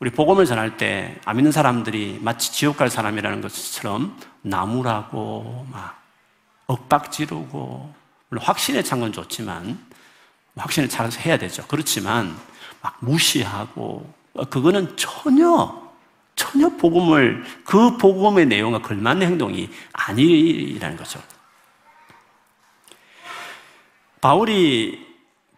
우리 0.05 0.11
복음을 0.11 0.45
전할 0.45 0.77
때 0.77 1.19
안 1.25 1.37
믿는 1.37 1.51
사람들이 1.51 2.19
마치 2.21 2.53
지옥 2.53 2.77
갈 2.77 2.90
사람이라는 2.90 3.40
것처럼 3.40 4.14
나무라고 4.43 5.67
막 5.73 5.99
엇박지르고 6.67 7.95
물론 8.29 8.45
확신에 8.45 8.83
찬 8.83 9.01
건 9.01 9.12
좋지만 9.12 9.79
확신에 10.57 10.88
차서 10.88 11.21
해야 11.21 11.38
되죠. 11.38 11.64
그렇지만 11.69 12.37
막 12.83 12.99
무시하고 13.01 14.12
그거는 14.51 14.95
전혀 14.99 15.83
전혀 16.37 16.69
복음을 16.69 17.43
그 17.64 17.97
복음의 17.97 18.45
내용과 18.45 18.83
걸맞는 18.83 19.27
행동이 19.27 19.71
아니라는 19.95 20.99
거죠. 20.99 21.19
바울이 24.21 25.03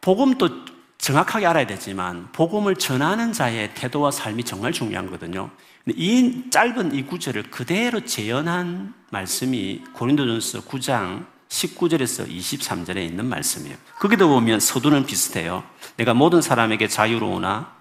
복음도 0.01 0.65
정확하게 1.07 1.47
알아야 1.47 1.69
되지만 1.69 2.27
복음을 2.33 2.75
전하는 2.75 3.33
자의 3.33 3.73
태도와 3.75 4.11
삶이 4.11 4.43
정말 4.43 4.73
중요하거든요. 4.73 5.51
이 5.95 6.51
짧은 6.51 6.97
이 6.97 7.07
구절을 7.07 7.45
그대로 7.53 8.05
재현한 8.05 8.93
말씀이 9.13 9.85
고린도전서 9.93 10.63
9장 10.63 11.25
19절에서 11.49 12.29
23절에 12.29 12.97
있는 13.07 13.27
말씀이에요. 13.27 13.77
거기도 14.01 14.29
보면 14.29 14.59
서두는 14.59 15.07
비슷해요. 15.07 15.63
내가 15.97 16.13
모든 16.13 16.43
사람에게 16.43 16.89
자유로우나 16.89 17.73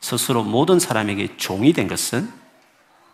스스로 0.00 0.42
모든 0.42 0.80
사람에게 0.80 1.36
종이 1.36 1.72
된 1.72 1.86
것은 1.86 2.28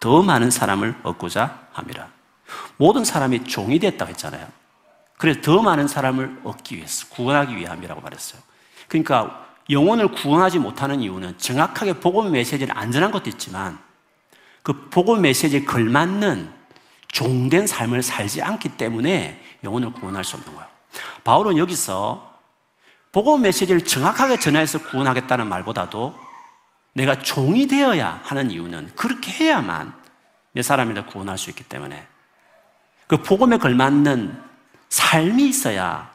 더 0.00 0.22
많은 0.22 0.50
사람을 0.50 0.94
얻고자 1.02 1.66
함이라. 1.72 2.08
모든 2.78 3.04
사람이 3.04 3.44
종이 3.44 3.78
됐다고 3.78 4.08
했잖아요. 4.12 4.48
그래서 5.18 5.42
더 5.42 5.60
많은 5.60 5.88
사람을 5.88 6.40
얻기 6.42 6.76
위해서, 6.76 7.06
구원하기 7.10 7.54
위함이라고 7.54 8.00
말했어요. 8.00 8.51
그러니까 8.92 9.46
영혼을 9.70 10.08
구원하지 10.08 10.58
못하는 10.58 11.00
이유는 11.00 11.38
정확하게 11.38 11.94
복음 11.94 12.32
메시지를 12.32 12.76
안 12.76 12.92
전한 12.92 13.10
것도 13.10 13.30
있지만 13.30 13.78
그 14.62 14.90
복음 14.90 15.22
메시지에 15.22 15.64
걸맞는 15.64 16.52
종된 17.08 17.66
삶을 17.66 18.02
살지 18.02 18.42
않기 18.42 18.76
때문에 18.76 19.42
영혼을 19.64 19.92
구원할 19.92 20.24
수 20.24 20.36
없는 20.36 20.54
거예요. 20.54 20.68
바울은 21.24 21.56
여기서 21.56 22.36
복음 23.12 23.42
메시지를 23.42 23.82
정확하게 23.82 24.38
전해서 24.38 24.78
구원하겠다는 24.78 25.48
말보다도 25.48 26.14
내가 26.92 27.18
종이 27.18 27.66
되어야 27.66 28.20
하는 28.24 28.50
이유는 28.50 28.92
그렇게 28.94 29.32
해야만 29.32 29.94
내 30.52 30.60
사람이라 30.60 31.06
구원할 31.06 31.38
수 31.38 31.48
있기 31.48 31.64
때문에 31.64 32.06
그 33.06 33.16
복음에 33.22 33.56
걸맞는 33.56 34.38
삶이 34.90 35.48
있어야 35.48 36.11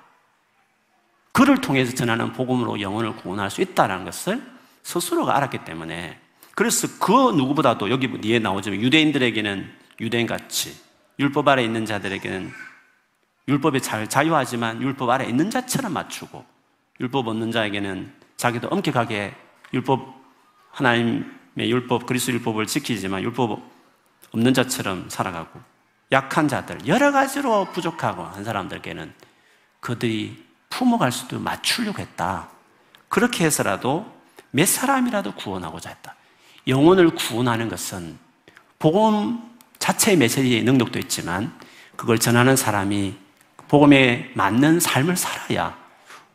그를 1.38 1.62
통해서 1.62 1.94
전하는 1.94 2.34
복음으로 2.34 2.82
영혼을 2.82 3.16
구원할 3.16 3.52
수 3.52 3.62
있다는 3.62 4.06
것을 4.06 4.42
스스로가 4.82 5.38
알았기 5.38 5.66
때문에 5.66 6.20
그래서 6.56 6.88
그 7.00 7.12
누구보다도 7.12 7.92
여기 7.92 8.10
뒤에 8.10 8.40
나오지만 8.40 8.82
유대인들에게는 8.82 9.72
유대인같이 10.02 10.76
율법 11.20 11.48
아래 11.48 11.64
있는 11.64 11.86
자들에게는 11.86 12.52
율법에 13.50 13.82
자유하지만 13.82 14.82
율법 14.82 15.12
아래 15.12 15.28
있는 15.28 15.52
자처럼 15.52 15.94
맞추고 15.94 16.44
율법 17.02 17.28
없는 17.28 17.52
자에게는 17.52 18.12
자기도 18.36 18.70
엄격하게 18.70 19.36
율법 19.76 20.16
하나님의 20.72 21.70
율법 21.70 22.08
그리스도 22.08 22.34
율법을 22.34 22.66
지키지만 22.66 23.22
율법 23.22 23.62
없는 24.32 24.56
자처럼 24.56 25.08
살아가고 25.12 25.60
약한 26.12 26.48
자들 26.48 26.88
여러 26.88 27.12
가지로 27.12 27.66
부족하고 27.74 28.24
한 28.24 28.44
사람들께는 28.44 29.14
그들이 29.82 30.47
품어갈 30.70 31.12
수도 31.12 31.40
맞추려고 31.40 32.00
했다. 32.00 32.50
그렇게 33.10 33.46
해서라도 33.46 34.06
몇 34.52 34.68
사람이라도 34.68 35.36
구원하고자 35.36 35.90
했다. 35.90 36.16
영혼을 36.68 37.10
구원하는 37.12 37.70
것은 37.70 38.18
복음 38.80 39.42
자체의 39.80 40.18
메시지의 40.18 40.64
능력도 40.64 41.00
있지만 41.00 41.58
그걸 41.96 42.20
전하는 42.20 42.56
사람이 42.56 43.16
복음에 43.68 44.32
맞는 44.36 44.80
삶을 44.80 45.18
살아야 45.18 45.78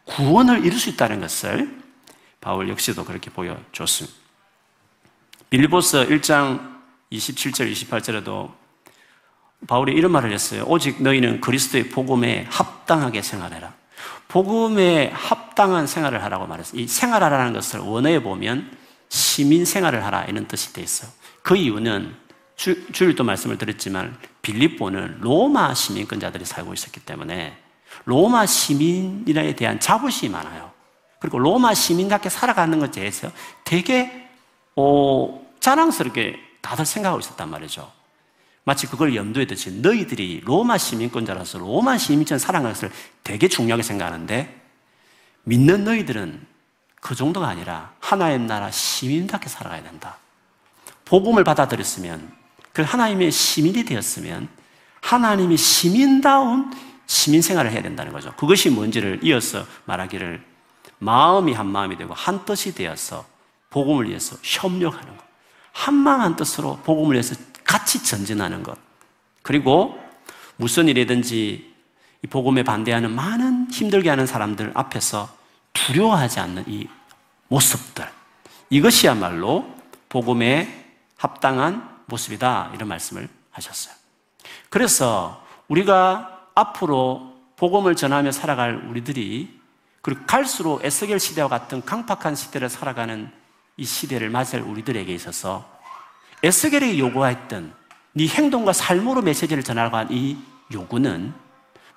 구원을 0.04 0.64
이룰 0.64 0.78
수 0.78 0.90
있다는 0.90 1.20
것을 1.20 1.82
바울 2.40 2.68
역시도 2.68 3.04
그렇게 3.04 3.30
보여줬습니다. 3.30 4.18
빌보서 5.50 6.06
1장 6.06 6.72
27절, 7.12 7.70
28절에도 7.72 8.52
바울이 9.68 9.92
이런 9.92 10.10
말을 10.10 10.32
했어요. 10.32 10.64
오직 10.66 11.02
너희는 11.02 11.40
그리스도의 11.40 11.90
복음에 11.90 12.46
합당하게 12.50 13.22
생활해라. 13.22 13.81
복음에 14.32 15.10
합당한 15.10 15.86
생활을 15.86 16.24
하라고 16.24 16.46
말했어요. 16.46 16.80
이 16.80 16.88
생활하라는 16.88 17.52
것을 17.52 17.80
원어에 17.80 18.22
보면 18.22 18.74
시민 19.10 19.66
생활을 19.66 20.06
하라 20.06 20.24
이런 20.24 20.48
뜻이 20.48 20.72
돼 20.72 20.80
있어요. 20.80 21.10
그 21.42 21.54
이유는 21.54 22.16
주, 22.56 22.90
주일도 22.92 23.24
말씀을 23.24 23.58
드렸지만 23.58 24.16
빌립보는 24.40 25.18
로마 25.20 25.74
시민권자들이 25.74 26.46
살고 26.46 26.72
있었기 26.72 27.00
때문에 27.00 27.58
로마 28.06 28.46
시민에 28.46 29.54
대한 29.54 29.78
자부심이 29.78 30.32
많아요. 30.32 30.70
그리고 31.18 31.38
로마 31.38 31.74
시민답게 31.74 32.30
살아가는 32.30 32.78
것에 32.78 32.90
대해서 32.92 33.30
되게 33.64 34.30
어, 34.76 35.46
자랑스럽게 35.60 36.38
다들 36.62 36.86
생각하고 36.86 37.20
있었단 37.20 37.50
말이죠. 37.50 37.92
마치 38.64 38.86
그걸 38.86 39.16
염두에 39.16 39.46
두지 39.46 39.80
너희들이 39.80 40.42
로마 40.44 40.78
시민권자라서 40.78 41.58
로마 41.58 41.98
시민처럼 41.98 42.38
살아가는 42.38 42.72
것을 42.72 42.90
되게 43.24 43.48
중요하게 43.48 43.82
생각하는데 43.82 44.62
믿는 45.44 45.84
너희들은 45.84 46.46
그 47.00 47.16
정도가 47.16 47.48
아니라 47.48 47.92
하나의 47.98 48.38
나라 48.38 48.70
시민답게 48.70 49.48
살아가야 49.48 49.82
된다. 49.82 50.18
복음을 51.04 51.42
받아들였으면 51.42 52.32
그 52.72 52.82
하나님의 52.82 53.32
시민이 53.32 53.84
되었으면 53.84 54.48
하나님이 55.00 55.56
시민다운 55.56 56.72
시민 57.06 57.42
생활을 57.42 57.72
해야 57.72 57.82
된다는 57.82 58.12
거죠. 58.12 58.32
그것이 58.36 58.70
뭔지를 58.70 59.18
이어서 59.22 59.66
말하기를 59.84 60.42
마음이 60.98 61.52
한 61.52 61.66
마음이 61.66 61.96
되고 61.96 62.14
한 62.14 62.44
뜻이 62.44 62.74
되어서 62.74 63.26
복음을 63.70 64.08
위해서 64.08 64.36
협력하는 64.42 65.16
것. 65.16 65.24
한마음 65.72 66.20
한 66.20 66.36
뜻으로 66.36 66.78
복음을 66.84 67.14
위해서 67.14 67.34
같이 67.64 68.02
전진하는 68.04 68.62
것. 68.62 68.78
그리고 69.42 69.98
무슨 70.56 70.88
일이든지 70.88 71.72
이 72.24 72.26
복음에 72.28 72.62
반대하는 72.62 73.10
많은 73.10 73.70
힘들게 73.70 74.08
하는 74.08 74.26
사람들 74.26 74.72
앞에서 74.74 75.28
두려워하지 75.72 76.40
않는 76.40 76.64
이 76.68 76.88
모습들. 77.48 78.06
이것이야말로 78.70 79.68
복음에 80.08 80.86
합당한 81.16 81.88
모습이다. 82.06 82.72
이런 82.74 82.88
말씀을 82.88 83.28
하셨어요. 83.50 83.94
그래서 84.70 85.44
우리가 85.68 86.48
앞으로 86.54 87.32
복음을 87.56 87.94
전하며 87.96 88.32
살아갈 88.32 88.74
우리들이 88.88 89.60
그리고 90.00 90.22
갈수록 90.26 90.84
에스겔 90.84 91.20
시대와 91.20 91.48
같은 91.48 91.84
강팍한 91.84 92.34
시대를 92.34 92.68
살아가는 92.68 93.30
이 93.76 93.84
시대를 93.84 94.30
맞이할 94.30 94.66
우리들에게 94.66 95.14
있어서 95.14 95.71
에스겔이 96.42 96.98
요구했던 96.98 97.72
네 98.14 98.26
행동과 98.26 98.72
삶으로 98.72 99.22
메시지를 99.22 99.62
전하라고 99.62 99.96
한 99.96 100.08
이 100.10 100.36
요구는 100.72 101.32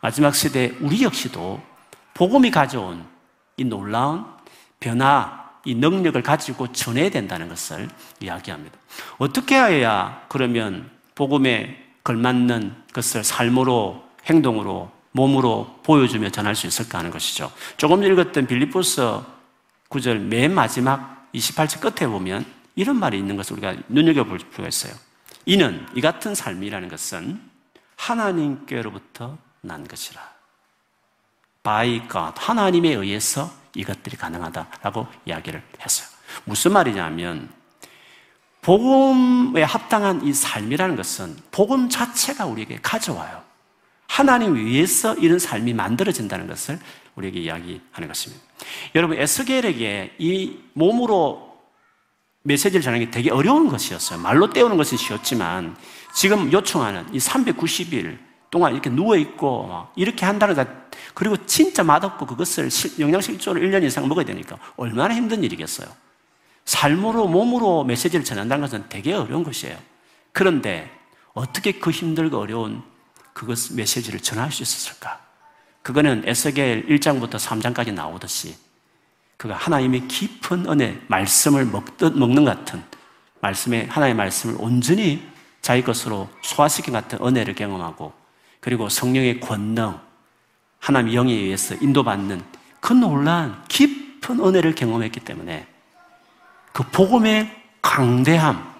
마지막 0.01 0.35
시대 0.35 0.73
우리 0.81 1.03
역시도 1.03 1.61
복음이 2.13 2.51
가져온 2.51 3.05
이 3.57 3.63
놀라운 3.63 4.25
변화, 4.79 5.45
이 5.63 5.73
능력을 5.73 6.21
가지고 6.21 6.71
전해야 6.71 7.09
된다는 7.09 7.49
것을 7.49 7.89
이야기합니다. 8.19 8.77
어떻게 9.17 9.55
해야 9.55 10.23
그러면 10.29 10.89
복음에 11.15 11.81
걸맞는 12.03 12.75
것을 12.93 13.23
삶으로, 13.23 14.03
행동으로, 14.25 14.91
몸으로 15.11 15.79
보여주며 15.83 16.29
전할 16.29 16.55
수 16.55 16.67
있을까 16.67 16.99
하는 16.99 17.09
것이죠. 17.09 17.51
조금 17.77 18.03
읽었던 18.03 18.47
빌리포스 18.47 19.21
9절 19.89 20.19
맨 20.19 20.53
마지막 20.53 21.29
28절 21.33 21.79
끝에 21.79 22.07
보면 22.07 22.45
이런 22.75 22.97
말이 22.97 23.17
있는 23.17 23.35
것을 23.35 23.53
우리가 23.53 23.75
눈여겨볼 23.87 24.37
필요가 24.37 24.67
있어요. 24.67 24.93
이는 25.45 25.85
이 25.95 26.01
같은 26.01 26.35
삶이라는 26.35 26.89
것은 26.89 27.41
하나님께로부터 27.95 29.37
난 29.61 29.87
것이라. 29.87 30.35
by 31.63 32.01
God. 32.09 32.33
하나님에 32.35 32.89
의해서 32.93 33.51
이것들이 33.75 34.17
가능하다라고 34.17 35.07
이야기를 35.25 35.63
했어요. 35.81 36.07
무슨 36.45 36.73
말이냐면 36.73 37.49
복음에 38.61 39.61
합당한 39.63 40.25
이 40.25 40.33
삶이라는 40.33 40.95
것은 40.95 41.37
복음 41.51 41.89
자체가 41.89 42.45
우리에게 42.45 42.79
가져와요. 42.81 43.43
하나님 44.07 44.55
위해서 44.55 45.13
이런 45.15 45.39
삶이 45.39 45.73
만들어진다는 45.73 46.47
것을 46.47 46.79
우리에게 47.15 47.41
이야기하는 47.41 48.07
것입니다. 48.07 48.43
여러분, 48.95 49.17
에스겔에게 49.19 50.15
이 50.17 50.57
몸으로 50.73 51.54
메시지를 52.45 52.81
전하는 52.81 53.05
게 53.05 53.11
되게 53.11 53.31
어려운 53.31 53.67
것이었어요. 53.67 54.19
말로 54.19 54.51
때우는 54.51 54.77
것은 54.77 54.97
쉬웠지만 54.97 55.75
지금 56.13 56.51
요청하는 56.51 57.13
이 57.13 57.17
390일 57.17 58.19
동안 58.51 58.73
이렇게 58.73 58.89
누워있고 58.89 59.87
이렇게 59.95 60.25
한다는 60.25 60.53
것 60.53 60.67
그리고 61.15 61.43
진짜 61.45 61.83
맛없고 61.83 62.25
그것을 62.27 62.69
영양실조를 62.99 63.61
1년 63.67 63.83
이상 63.83 64.07
먹어야 64.07 64.25
되니까 64.25 64.57
얼마나 64.77 65.15
힘든 65.15 65.43
일이겠어요. 65.43 65.87
삶으로 66.65 67.27
몸으로 67.27 67.83
메시지를 67.83 68.23
전한다는 68.23 68.61
것은 68.61 68.85
되게 68.89 69.13
어려운 69.13 69.43
것이에요. 69.43 69.77
그런데 70.31 70.91
어떻게 71.33 71.73
그 71.73 71.89
힘들고 71.89 72.37
어려운 72.37 72.83
그것 73.33 73.73
메시지를 73.73 74.19
전할 74.19 74.51
수 74.51 74.61
있었을까? 74.61 75.19
그거는 75.81 76.23
에스겔 76.25 76.87
1장부터 76.87 77.39
3장까지 77.39 77.93
나오듯이 77.93 78.55
그가 79.37 79.55
하나님의 79.55 80.07
깊은 80.07 80.69
은혜, 80.69 80.99
말씀을 81.07 81.65
먹듯 81.65 82.17
먹는 82.17 82.45
같은 82.45 82.81
말씀의 83.41 83.87
하나님의 83.87 84.17
말씀을 84.17 84.55
온전히 84.59 85.27
자기 85.61 85.81
것으로 85.81 86.29
소화시킨 86.41 86.93
같은 86.93 87.19
은혜를 87.21 87.55
경험하고 87.55 88.13
그리고 88.59 88.89
성령의 88.89 89.39
권능, 89.39 89.99
하나님 90.79 91.13
영에 91.13 91.33
의해서 91.33 91.75
인도받는 91.75 92.43
그 92.79 92.93
놀란 92.93 93.63
깊은 93.67 94.39
은혜를 94.39 94.75
경험했기 94.75 95.19
때문에 95.21 95.67
그 96.71 96.83
복음의 96.83 97.51
강대함, 97.81 98.73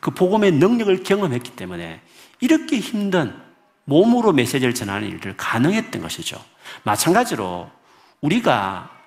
그 0.00 0.10
복음의 0.10 0.52
능력을 0.52 1.02
경험했기 1.02 1.52
때문에 1.52 2.00
이렇게 2.40 2.78
힘든 2.78 3.34
몸으로 3.84 4.32
메시지를 4.32 4.74
전하는 4.74 5.08
일을 5.08 5.36
가능했던 5.36 6.02
것이죠. 6.02 6.42
마찬가지로 6.82 7.70
우리가 8.20 8.97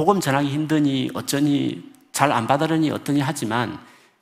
복음 0.00 0.18
전하기 0.18 0.48
힘드니 0.48 1.10
어쩌니 1.12 1.84
잘 2.10 2.32
안 2.32 2.46
받으려니 2.46 2.90
어떠니 2.90 3.20
하지만 3.20 3.78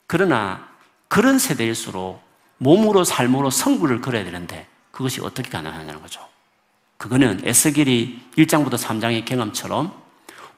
그러나 0.07 0.67
그런 1.07 1.39
세대일수록 1.39 2.21
몸으로 2.57 3.05
삶으로 3.05 3.49
성부를 3.49 4.01
걸어야 4.01 4.25
되는데 4.25 4.67
그것이 4.91 5.21
어떻게 5.21 5.49
가능하냐는 5.49 6.01
거죠. 6.01 6.19
그거는 6.97 7.39
에스겔이 7.45 8.19
1장부터 8.35 8.73
3장의 8.73 9.23
경험처럼 9.23 9.93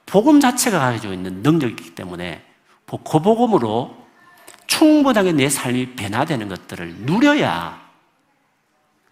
복음 0.07 0.39
자체가 0.39 0.79
가지고 0.79 1.13
있는 1.13 1.43
능력이기 1.43 1.93
때문에 1.93 2.43
그 2.87 2.97
복음으로 2.97 3.95
충분하게 4.65 5.33
내 5.33 5.49
삶이 5.49 5.97
변화되는 5.97 6.49
것들을 6.49 6.95
누려야 7.01 7.79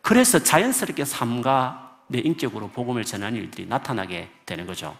그래서 0.02 0.40
자연스럽게 0.40 1.06
삶과 1.06 1.98
내 2.08 2.18
인격으로 2.18 2.70
복음을 2.70 3.06
전하는 3.06 3.40
일들이 3.40 3.68
나타나게 3.68 4.32
되는 4.48 4.66
거죠. 4.66 4.98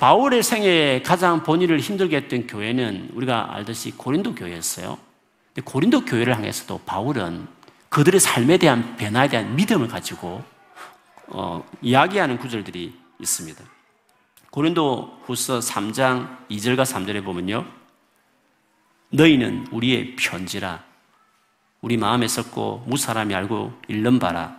바울의 0.00 0.42
생애에 0.42 1.02
가장 1.02 1.42
본인을 1.42 1.78
힘들게 1.78 2.16
했던 2.16 2.46
교회는 2.46 3.10
우리가 3.12 3.54
알듯이 3.54 3.90
고린도 3.90 4.34
교회였어요. 4.34 4.98
근데 5.52 5.70
고린도 5.70 6.06
교회를 6.06 6.34
향해서도 6.34 6.80
바울은 6.86 7.46
그들의 7.90 8.18
삶에 8.18 8.56
대한 8.56 8.96
변화에 8.96 9.28
대한 9.28 9.54
믿음을 9.56 9.88
가지고 9.88 10.42
어, 11.26 11.68
이야기하는 11.82 12.38
구절들이 12.38 12.98
있습니다. 13.18 13.62
고린도 14.50 15.20
후서 15.26 15.58
3장 15.58 16.48
2절과 16.48 16.84
3절에 16.84 17.22
보면요. 17.22 17.66
너희는 19.10 19.66
우리의 19.70 20.16
편지라 20.16 20.82
우리 21.82 21.98
마음에 21.98 22.26
썼고 22.26 22.84
무사람이 22.86 23.34
알고 23.34 23.74
읽는 23.88 24.18
바라 24.18 24.56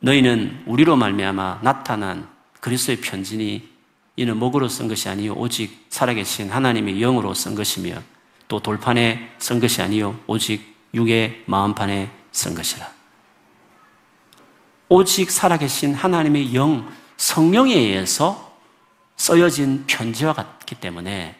너희는 0.00 0.62
우리로 0.64 0.96
말미암아 0.96 1.60
나타난 1.62 2.26
그리스도의 2.60 3.02
편지니 3.02 3.73
이는 4.16 4.36
목으로 4.36 4.68
쓴 4.68 4.88
것이 4.88 5.08
아니요 5.08 5.34
오직 5.34 5.86
살아계신 5.90 6.50
하나님의 6.50 6.98
영으로 7.00 7.34
쓴 7.34 7.54
것이며 7.54 8.00
또 8.48 8.60
돌판에 8.60 9.34
쓴 9.38 9.60
것이 9.60 9.82
아니요 9.82 10.18
오직 10.26 10.74
육의 10.94 11.44
마음판에 11.46 12.10
쓴 12.30 12.54
것이라 12.54 12.88
오직 14.88 15.30
살아계신 15.30 15.94
하나님의 15.94 16.54
영 16.54 16.92
성령에 17.16 17.74
의해서 17.74 18.54
써여진 19.16 19.84
편지와 19.86 20.32
같기 20.34 20.76
때문에 20.76 21.36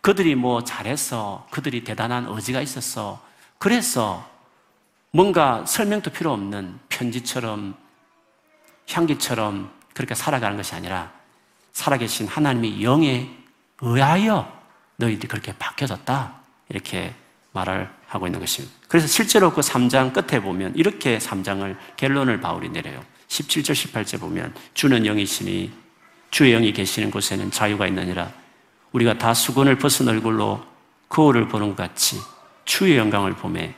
그들이 0.00 0.34
뭐 0.34 0.64
잘해서 0.64 1.46
그들이 1.50 1.84
대단한 1.84 2.26
의지가 2.28 2.60
있었어. 2.60 3.22
그래서 3.58 4.28
뭔가 5.12 5.64
설명도 5.64 6.10
필요 6.10 6.32
없는 6.32 6.80
편지처럼 6.88 7.76
향기처럼 8.90 9.70
그렇게 9.94 10.14
살아가는 10.14 10.56
것이 10.56 10.74
아니라 10.74 11.12
살아계신 11.72 12.26
하나님의 12.26 12.82
영에 12.82 13.30
의하여 13.80 14.60
너희들이 14.96 15.28
그렇게 15.28 15.52
바뀌어졌다. 15.58 16.34
이렇게 16.68 17.14
말을 17.52 17.88
하고 18.06 18.26
있는 18.26 18.40
것입니다. 18.40 18.74
그래서 18.88 19.06
실제로 19.06 19.52
그 19.52 19.60
3장 19.60 20.12
끝에 20.12 20.40
보면 20.40 20.74
이렇게 20.76 21.18
3장을 21.18 21.76
결론을 21.96 22.40
바울이 22.40 22.70
내려요. 22.70 23.02
17절, 23.28 23.72
18절 23.72 24.20
보면 24.20 24.54
주는 24.74 25.04
영이시니 25.04 25.72
주의 26.30 26.52
영이 26.52 26.72
계시는 26.72 27.10
곳에는 27.10 27.50
자유가 27.50 27.86
있느니라. 27.86 28.30
우리가 28.92 29.18
다 29.18 29.34
수건을 29.34 29.78
벗은 29.78 30.08
얼굴로 30.08 30.62
거울을 31.08 31.48
보는 31.48 31.70
것 31.70 31.76
같이 31.76 32.18
주의 32.64 32.96
영광을 32.96 33.34
보매 33.34 33.74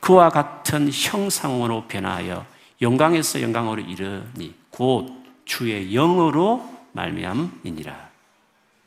그와 0.00 0.28
같은 0.28 0.88
형상으로 0.92 1.86
변하여 1.88 2.46
영광에서 2.80 3.42
영광으로 3.42 3.82
이르니 3.82 4.54
곧 4.70 5.10
주의 5.44 5.92
영으로 5.92 6.75
말미암이니라. 6.96 8.10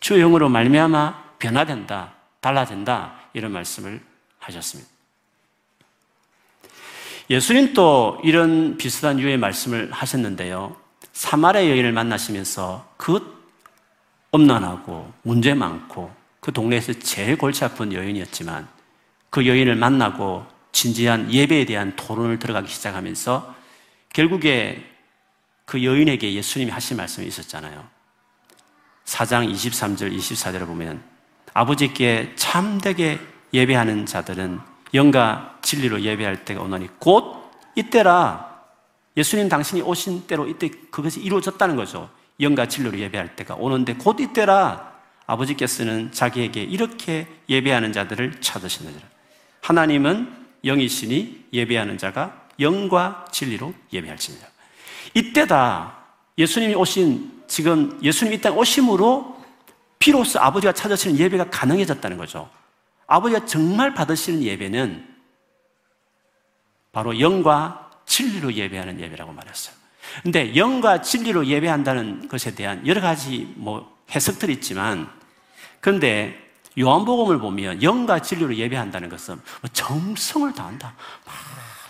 주의 0.02 0.20
영으로 0.22 0.50
말미암아 0.50 1.38
변화된다, 1.40 2.14
달라진다 2.42 3.14
이런 3.34 3.52
말씀을 3.54 4.02
하셨습니다. 4.40 4.90
예수님 7.30 7.74
또 7.74 8.20
이런 8.24 8.78
비슷한 8.78 9.20
유의 9.20 9.38
말씀을 9.38 9.92
하셨는데요. 9.92 10.76
사마리아 11.14 11.68
여인을 11.70 11.92
만나시면서 11.92 12.94
그 12.98 13.40
엄난하고 14.32 15.14
문제 15.22 15.54
많고 15.54 16.12
그 16.40 16.52
동네에서 16.52 16.94
제일 16.94 17.38
골치 17.38 17.64
아픈 17.64 17.94
여인이었지만 17.94 18.68
그 19.30 19.46
여인을 19.46 19.76
만나고 19.76 20.46
진지한 20.72 21.32
예배에 21.32 21.66
대한 21.66 21.96
토론을 21.96 22.40
들어가기 22.40 22.72
시작하면서 22.72 23.56
결국에 24.12 24.84
그 25.66 25.84
여인에게 25.84 26.34
예수님이 26.34 26.72
하신 26.72 26.98
말씀이 26.98 27.28
있었잖아요. 27.28 27.99
4장 29.10 29.52
23절, 29.52 30.16
24절을 30.16 30.68
보면 30.68 31.02
아버지께 31.54 32.34
참되게 32.36 33.20
예배하는 33.54 34.06
자들은 34.06 34.60
영과 34.94 35.58
진리로 35.62 36.02
예배할 36.02 36.46
때가 36.46 36.62
오나니 36.62 36.88
곧 37.00 37.52
이때라 37.76 38.48
예수님 39.18 39.50
당신이 39.50 39.82
오신 39.82 40.28
때로 40.28 40.48
이때 40.48 40.70
그것이 40.92 41.20
이루어졌다는 41.22 41.76
거죠. 41.76 42.10
영과 42.40 42.68
진리로 42.68 42.98
예배할 42.98 43.36
때가 43.36 43.56
오는데 43.56 43.96
곧 43.96 44.20
이때라 44.20 44.94
아버지께서는 45.26 46.12
자기에게 46.12 46.62
이렇게 46.64 47.28
예배하는 47.50 47.92
자들을 47.92 48.42
찾으시느니라. 48.42 49.02
하나님은 49.62 50.34
영이시니 50.64 51.48
예배하는 51.52 51.98
자가 51.98 52.48
영과 52.60 53.26
진리로 53.32 53.74
예배할지니라. 53.92 54.48
이때다 55.16 55.98
예수님이 56.38 56.76
오신 56.76 57.39
지금 57.50 58.00
예수님이 58.02 58.38
이 58.38 58.42
땅 58.42 58.58
오심으로 58.58 59.38
비로소 59.98 60.40
아버지가 60.40 60.72
찾으시는 60.72 61.18
예배가 61.18 61.50
가능해졌다는 61.50 62.18
거죠. 62.18 62.50
아버지가 63.08 63.46
정말 63.46 63.94
받으시는 63.94 64.44
예배는 64.44 65.06
바로 66.92 67.20
영과 67.20 67.90
진리로 68.06 68.54
예배하는 68.54 69.00
예배라고 69.00 69.34
말했어요. 69.34 69.76
근데 70.24 70.56
영과 70.56 71.02
진리로 71.02 71.46
예배한다는 71.46 72.28
것에 72.30 72.56
대한 72.56 72.86
여러 72.88 73.02
가지 73.02 73.52
뭐 73.58 73.98
해석들이 74.12 74.54
있지만 74.54 75.10
그런데 75.82 76.50
요한복음을 76.80 77.40
보면 77.40 77.84
영과 77.84 78.20
진리로 78.20 78.56
예배한다는 78.56 79.10
것은 79.10 79.36
뭐 79.36 79.70
정성을 79.74 80.54
다한다. 80.54 80.96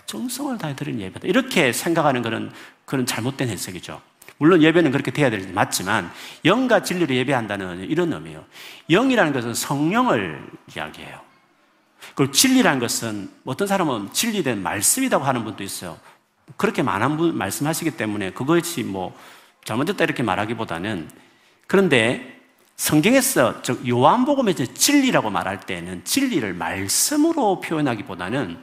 정성을 0.06 0.58
다해 0.58 0.74
드리는 0.74 1.00
예배다. 1.00 1.28
이렇게 1.28 1.72
생각하는 1.72 2.22
것은 2.22 2.50
그런 2.84 3.06
잘못된 3.06 3.48
해석이죠. 3.48 4.09
물론 4.40 4.62
예배는 4.62 4.90
그렇게 4.90 5.10
돼야 5.10 5.28
되는 5.28 5.52
맞지만 5.52 6.10
영과 6.46 6.82
진리로 6.82 7.14
예배한다는 7.14 7.90
이런 7.90 8.10
의미예요. 8.10 8.42
영이라는 8.88 9.34
것은 9.34 9.52
성령을 9.52 10.42
이야기해요. 10.74 11.20
그리고 12.14 12.32
진리라는 12.32 12.80
것은 12.80 13.30
어떤 13.44 13.68
사람은 13.68 14.14
진리된 14.14 14.62
말씀이라고 14.62 15.22
하는 15.22 15.44
분도 15.44 15.62
있어요. 15.62 15.98
그렇게 16.56 16.82
많은 16.82 17.18
분 17.18 17.36
말씀하시기 17.36 17.98
때문에 17.98 18.32
그것이 18.32 18.82
뭐 18.82 19.14
잘못됐다 19.66 20.04
이렇게 20.04 20.22
말하기보다는 20.22 21.10
그런데 21.66 22.40
성경에서 22.76 23.60
즉 23.60 23.86
요한복음에서 23.86 24.72
진리라고 24.72 25.28
말할 25.28 25.60
때는 25.60 26.02
진리를 26.06 26.54
말씀으로 26.54 27.60
표현하기보다는 27.60 28.58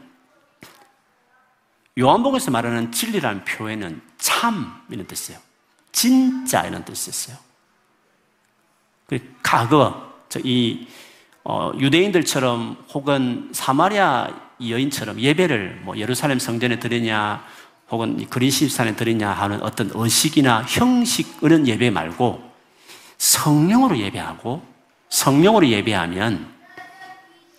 요한복음에서 2.00 2.50
말하는 2.50 2.92
진리라는 2.92 3.46
표현은 3.46 4.02
참 4.18 4.82
이런 4.90 5.06
뜻이에요. 5.06 5.47
진짜 5.92 6.66
이런 6.66 6.84
뜻이었어요. 6.86 7.38
그 9.08 9.20
과거 9.42 10.14
이 10.44 10.88
어, 11.44 11.72
유대인들처럼 11.78 12.86
혹은 12.94 13.50
사마리아 13.54 14.30
여인처럼 14.66 15.20
예배를 15.20 15.82
뭐 15.84 15.98
예루살렘 15.98 16.40
성전에 16.40 16.80
드리냐 16.80 17.46
혹은 17.90 18.28
그리시산에 18.30 18.96
드리냐 18.96 19.32
하는 19.32 19.62
어떤 19.62 19.90
의식이나 19.94 20.64
형식 20.64 21.38
이런 21.42 21.66
예배 21.66 21.90
말고 21.90 22.44
성령으로 23.18 23.98
예배하고 23.98 24.62
성령으로 25.10 25.68
예배하면 25.68 26.54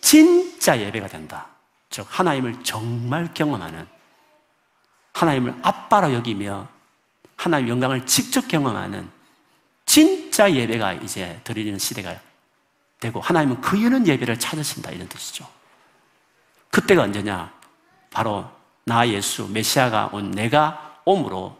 진짜 0.00 0.78
예배가 0.78 1.08
된다. 1.08 1.48
즉, 1.90 2.06
하나님을 2.08 2.62
정말 2.62 3.32
경험하는 3.32 3.86
하나님을 5.14 5.56
아빠로 5.62 6.12
여기며 6.12 6.68
하나님의 7.38 7.70
영광을 7.70 8.06
직접 8.06 8.46
경험하는 8.46 9.08
진짜 9.86 10.52
예배가 10.52 10.94
이제 10.94 11.40
드리는 11.44 11.78
시대가 11.78 12.14
되고 13.00 13.20
하나님은 13.20 13.60
그 13.60 13.82
여는 13.82 14.06
예배를 14.06 14.38
찾으신다 14.38 14.90
이런 14.90 15.08
뜻이죠. 15.08 15.48
그때가 16.70 17.02
언제냐? 17.02 17.52
바로 18.10 18.50
나 18.84 19.08
예수 19.08 19.48
메시아가 19.48 20.10
온 20.12 20.30
내가 20.32 21.00
옴으로 21.04 21.56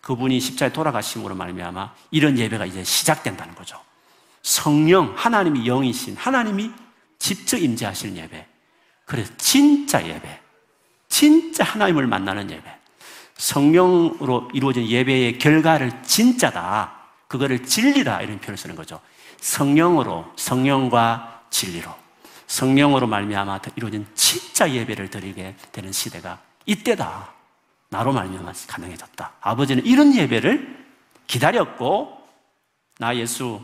그분이 0.00 0.40
십자에 0.40 0.72
돌아가심으로 0.72 1.34
말미암아 1.34 1.94
이런 2.10 2.38
예배가 2.38 2.66
이제 2.66 2.82
시작된다는 2.82 3.54
거죠. 3.54 3.80
성령 4.42 5.12
하나님이 5.16 5.64
영이신 5.64 6.16
하나님이 6.16 6.70
직접 7.18 7.58
임재하실 7.58 8.16
예배. 8.16 8.46
그래서 9.04 9.32
진짜 9.36 10.04
예배. 10.06 10.40
진짜 11.08 11.64
하나님을 11.64 12.06
만나는 12.06 12.50
예배. 12.50 12.76
성령으로 13.36 14.48
이루어진 14.54 14.86
예배의 14.86 15.38
결과를 15.38 16.02
진짜다. 16.02 16.94
그거를 17.28 17.64
진리다. 17.64 18.22
이런 18.22 18.38
표현을 18.38 18.56
쓰는 18.56 18.76
거죠. 18.76 19.00
성령으로, 19.40 20.32
성령과 20.36 21.42
진리로. 21.50 21.94
성령으로 22.46 23.06
말미암아 23.06 23.60
이루어진 23.76 24.06
진짜 24.14 24.70
예배를 24.70 25.10
드리게 25.10 25.56
되는 25.72 25.92
시대가 25.92 26.38
이때다. 26.64 27.32
나로 27.88 28.12
말미암아 28.12 28.52
가능해졌다. 28.66 29.32
아버지는 29.40 29.84
이런 29.84 30.14
예배를 30.14 30.86
기다렸고 31.26 32.16
나 32.98 33.16
예수 33.16 33.60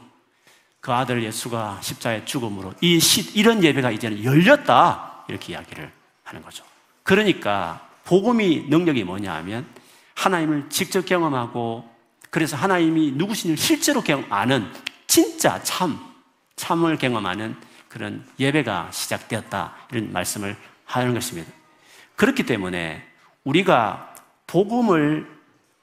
그 0.81 0.93
아들 0.93 1.23
예수가 1.23 1.79
십자에 1.81 2.25
죽음으로 2.25 2.75
이 2.81 2.99
시, 2.99 3.39
이런 3.39 3.63
예배가 3.63 3.93
이제는 3.93 4.25
열렸다 4.25 5.25
이렇게 5.29 5.53
이야기를 5.53 5.93
하는 6.25 6.43
거죠. 6.43 6.65
그러니까 7.05 7.89
복음이 8.05 8.67
능력이 8.69 9.05
뭐냐 9.05 9.35
하면 9.37 9.67
하나님을 10.15 10.69
직접 10.69 11.05
경험하고 11.05 11.89
그래서 12.31 12.57
하나님이 12.57 13.13
누구신지 13.13 13.61
실제로 13.63 14.03
아는 14.31 14.71
진짜 15.07 15.63
참 15.63 15.99
참을 16.57 16.97
경험하는 16.97 17.57
그런 17.89 18.25
예배가 18.39 18.89
시작되었다 18.91 19.75
이런 19.91 20.13
말씀을 20.13 20.57
하는 20.87 21.13
것입니다. 21.15 21.53
그렇기 22.17 22.45
때문에 22.45 23.03
우리가 23.45 24.15
복음을 24.47 25.27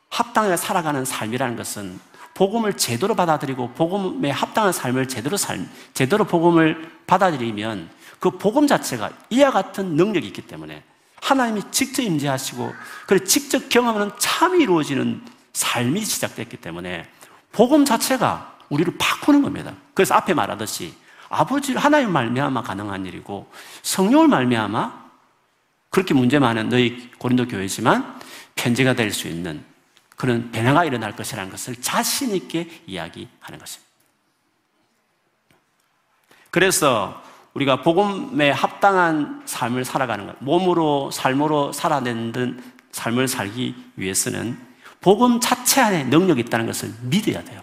합당하게 0.10 0.58
살아가는 0.58 1.06
삶이라는 1.06 1.56
것은 1.56 2.00
복음을 2.34 2.78
제대로 2.78 3.16
받아들이고 3.16 3.74
복음에 3.74 4.32
합당한 4.32 4.72
삶을 4.72 5.08
제대로 5.08 5.38
삶, 5.38 5.70
제대로 5.94 6.24
복음을 6.24 6.90
받아들이면 7.06 7.90
그 8.20 8.32
복음 8.32 8.66
자체가 8.66 9.12
이와 9.30 9.52
같은 9.52 9.96
능력이 9.96 10.28
있기 10.28 10.44
때문에 10.44 10.84
하나님이 11.22 11.64
직접 11.72 12.02
임재하시고 12.02 12.74
그리고 13.08 13.26
직접 13.26 13.70
경험하는 13.70 14.12
참이 14.18 14.64
이루어지는 14.64 15.24
삶이 15.54 16.04
시작됐기 16.04 16.58
때문에 16.58 17.10
복음 17.52 17.86
자체가 17.86 18.58
우리를 18.70 18.94
바꾸는 18.98 19.42
겁니다. 19.42 19.74
그래서 19.94 20.16
앞에 20.16 20.34
말하듯이 20.34 20.94
아버지 21.30 21.74
하나님 21.74 22.12
말미암아 22.12 22.64
가능한 22.64 23.06
일이고 23.06 23.52
성령을 23.84 24.28
말미암아 24.28 25.10
그렇게 25.90 26.14
문제 26.14 26.40
많은 26.40 26.70
너희 26.70 27.12
고린도 27.18 27.48
교회지만 27.48 28.20
편지가 28.56 28.94
될 28.94 29.12
수 29.12 29.28
있는 29.28 29.64
그런 30.16 30.52
변화가 30.52 30.84
일어날 30.86 31.16
것이라는 31.16 31.50
것을 31.50 31.78
자신 31.78 32.36
있게 32.36 32.84
이야기하는 32.88 33.58
것입니다. 33.58 33.90
그래서 36.52 37.24
우리가 37.60 37.82
복음에 37.82 38.52
합당한 38.52 39.42
삶을 39.46 39.84
살아가는 39.84 40.28
것, 40.28 40.36
몸으로 40.40 41.12
삶으로 41.12 41.74
살아내는 41.74 42.62
삶을 42.92 43.28
살기 43.28 43.76
위해서는 43.98 44.58
복음 45.02 45.40
자체 45.40 45.82
안에 45.82 46.06
능력이 46.06 46.42
있다는 46.42 46.66
것을 46.66 46.94
믿어야 47.02 47.44
돼요. 47.44 47.62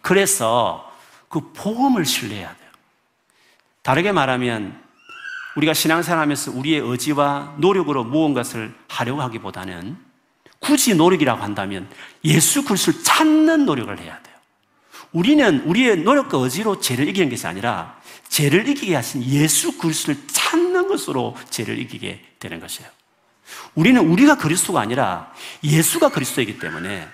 그래서 0.00 0.90
그 1.28 1.52
복음을 1.52 2.04
신뢰해야 2.04 2.48
돼요. 2.48 2.68
다르게 3.82 4.12
말하면 4.12 4.80
우리가 5.56 5.74
신앙생활하면서 5.74 6.52
우리의 6.52 6.80
의지와 6.80 7.54
노력으로 7.58 8.04
무언가를 8.04 8.74
하려고 8.88 9.22
하기보다는 9.22 9.96
굳이 10.58 10.94
노력이라고 10.94 11.42
한다면 11.42 11.88
예수 12.24 12.64
그리스도를 12.64 13.02
찾는 13.02 13.66
노력을 13.66 13.96
해야 13.98 14.20
돼요. 14.22 14.36
우리는 15.12 15.60
우리의 15.64 15.98
노력과 15.98 16.38
의지로 16.38 16.80
죄를 16.80 17.08
이기는 17.08 17.28
것이 17.28 17.46
아니라 17.46 18.00
죄를 18.32 18.66
이기게 18.66 18.94
하신 18.94 19.22
예수 19.24 19.76
그리스도를 19.76 20.18
찾는 20.26 20.88
것으로 20.88 21.36
죄를 21.50 21.78
이기게 21.78 22.24
되는 22.38 22.60
것이에요. 22.60 22.90
우리는 23.74 24.00
우리가 24.00 24.38
그리스도가 24.38 24.80
아니라 24.80 25.30
예수가 25.62 26.08
그리스도이기 26.08 26.58
때문에 26.58 27.06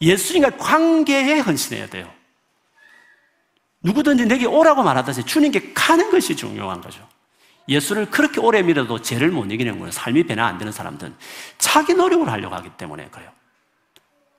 예수님과 0.00 0.56
관계에 0.56 1.38
헌신해야 1.38 1.86
돼요. 1.86 2.12
누구든지 3.80 4.26
내게 4.26 4.46
오라고 4.46 4.82
말하듯이 4.82 5.22
주님께 5.22 5.72
가는 5.72 6.10
것이 6.10 6.34
중요한 6.34 6.80
거죠. 6.80 7.06
예수를 7.68 8.10
그렇게 8.10 8.40
오래 8.40 8.60
믿어도 8.60 9.00
죄를 9.00 9.30
못 9.30 9.44
이기는 9.52 9.78
거예요. 9.78 9.92
삶이 9.92 10.24
변화 10.24 10.48
안 10.48 10.58
되는 10.58 10.72
사람들은 10.72 11.14
자기 11.58 11.94
노력을 11.94 12.28
하려고 12.28 12.56
하기 12.56 12.70
때문에 12.70 13.08
그래요. 13.10 13.30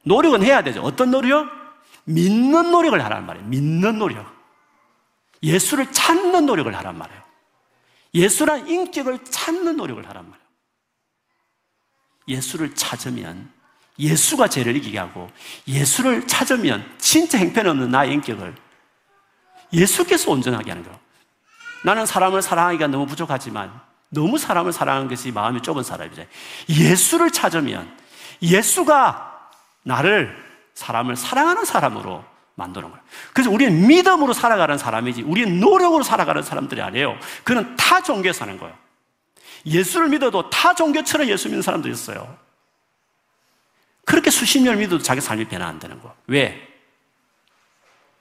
노력은 0.03 0.43
해야 0.43 0.61
되죠. 0.61 0.81
어떤 0.81 1.11
노력? 1.11 1.47
믿는 2.03 2.69
노력을 2.69 3.01
하란 3.01 3.25
말이에요. 3.25 3.47
믿는 3.47 3.97
노력. 3.97 4.38
예수를 5.41 5.91
찾는 5.91 6.45
노력을 6.45 6.73
하란 6.75 6.97
말이에요. 6.97 7.21
예수란 8.13 8.67
인격을 8.67 9.23
찾는 9.25 9.77
노력을 9.77 10.07
하란 10.07 10.29
말이에요. 10.29 10.49
예수를 12.27 12.75
찾으면 12.75 13.51
예수가 13.97 14.47
죄를 14.47 14.75
이기게 14.77 14.97
하고 14.97 15.29
예수를 15.67 16.27
찾으면 16.27 16.89
진짜 16.97 17.37
행편없는 17.37 17.89
나의 17.89 18.13
인격을 18.13 18.55
예수께서 19.73 20.31
온전하게 20.31 20.71
하는 20.71 20.83
거예요. 20.83 20.99
나는 21.83 22.05
사람을 22.05 22.41
사랑하기가 22.41 22.87
너무 22.87 23.05
부족하지만 23.05 23.79
너무 24.09 24.37
사람을 24.37 24.73
사랑하는 24.73 25.07
것이 25.07 25.31
마음이 25.31 25.61
좁은 25.61 25.83
사람이죠. 25.83 26.25
예수를 26.69 27.31
찾으면 27.31 27.95
예수가 28.41 29.49
나를 29.83 30.35
사람을 30.73 31.15
사랑하는 31.15 31.65
사람으로 31.65 32.23
만드는 32.59 32.89
거예요. 32.89 33.03
그래서 33.33 33.49
우리는 33.49 33.87
믿음으로 33.87 34.33
살아가는 34.33 34.77
사람이지 34.77 35.23
우리는 35.23 35.59
노력으로 35.59 36.03
살아가는 36.03 36.43
사람들이 36.43 36.81
아니에요. 36.81 37.17
그는 37.43 37.75
타 37.75 38.03
종교에 38.03 38.33
사는 38.33 38.57
거예요. 38.57 38.75
예수를 39.65 40.09
믿어도 40.09 40.49
타 40.49 40.75
종교처럼 40.75 41.27
예수 41.27 41.47
믿는 41.47 41.61
사람도 41.61 41.89
있어요. 41.89 42.37
그렇게 44.05 44.29
수십 44.29 44.61
년을 44.61 44.77
믿어도 44.77 45.01
자기 45.01 45.21
삶이 45.21 45.45
변화 45.45 45.67
안 45.67 45.79
되는 45.79 45.99
거예요. 46.01 46.15
왜? 46.27 46.67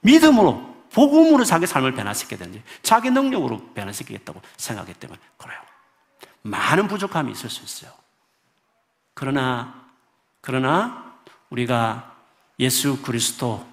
믿음으로 0.00 0.76
복음으로 0.92 1.44
자기 1.44 1.66
삶을 1.66 1.92
변화시키든지 1.92 2.62
자기 2.82 3.10
능력으로 3.10 3.58
변화시키겠다고 3.74 4.40
생각하기 4.56 4.94
때문에 4.94 5.20
그래요. 5.36 5.58
많은 6.42 6.88
부족함이 6.88 7.32
있을 7.32 7.50
수 7.50 7.62
있어요. 7.64 7.92
그러나 9.14 9.86
그러나 10.40 11.14
우리가 11.50 12.14
예수 12.60 13.00
그리스도 13.02 13.66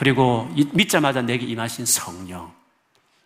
그리고 0.00 0.48
믿자마자 0.72 1.20
내게 1.20 1.44
임하신 1.44 1.84
성령 1.84 2.50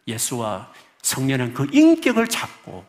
예수와 0.08 0.72
성령은 1.02 1.54
그 1.54 1.68
인격을 1.70 2.26
찾고 2.26 2.84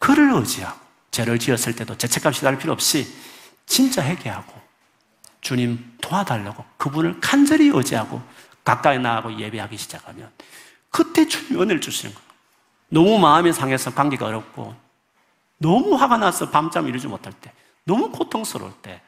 그를 0.00 0.32
의지하고 0.34 0.76
죄를 1.12 1.38
지었을 1.38 1.76
때도 1.76 1.96
죄책감 1.96 2.32
시달릴 2.32 2.58
필요 2.58 2.72
없이 2.72 3.06
진짜 3.64 4.02
회개하고 4.02 4.52
주님 5.40 5.98
도와달라고 6.00 6.64
그분을 6.78 7.20
간절히 7.20 7.70
의지하고 7.72 8.20
가까이 8.64 8.98
나가고 8.98 9.38
예배하기 9.38 9.76
시작하면 9.78 10.32
그때 10.90 11.28
주님 11.28 11.62
은혜를 11.62 11.80
주시는 11.80 12.12
거예요. 12.12 12.28
너무 12.88 13.20
마음이 13.20 13.52
상해서 13.52 13.94
관계가 13.94 14.26
어렵고 14.26 14.74
너무 15.58 15.94
화가 15.94 16.16
나서 16.16 16.50
밤잠 16.50 16.88
이루지 16.88 17.06
못할 17.06 17.32
때 17.34 17.52
너무 17.84 18.10
고통스러울 18.10 18.72
때 18.82 19.00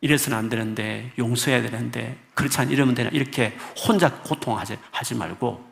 이래서는 0.00 0.36
안 0.36 0.48
되는데 0.48 1.12
용서해야 1.18 1.62
되는데 1.62 2.18
그렇지 2.34 2.58
않으면 2.58 2.72
이러면 2.72 2.94
되나 2.94 3.10
이렇게 3.10 3.56
혼자 3.86 4.10
고통하지 4.22 4.78
하지 4.90 5.14
말고 5.14 5.70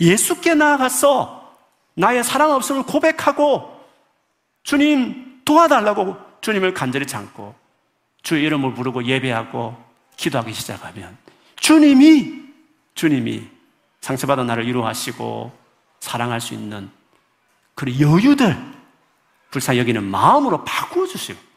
예수께 0.00 0.54
나아가서 0.54 1.56
나의 1.94 2.24
사랑 2.24 2.52
없음을 2.52 2.84
고백하고 2.84 3.80
주님 4.62 5.42
도와달라고 5.44 6.16
주님을 6.40 6.74
간절히 6.74 7.06
참고 7.06 7.54
주 8.22 8.36
이름을 8.36 8.74
부르고 8.74 9.04
예배하고 9.04 9.76
기도하기 10.16 10.52
시작하면 10.52 11.16
주님이, 11.56 12.42
주님이 12.94 13.48
상처받은 14.00 14.46
나를 14.46 14.66
위로하시고 14.66 15.52
사랑할 16.00 16.40
수 16.40 16.54
있는 16.54 16.90
그런 17.74 18.00
여유들, 18.00 18.56
불쌍히 19.50 19.78
여기는 19.78 20.02
마음으로 20.02 20.64
바꾸어 20.64 21.06
주시고. 21.06 21.49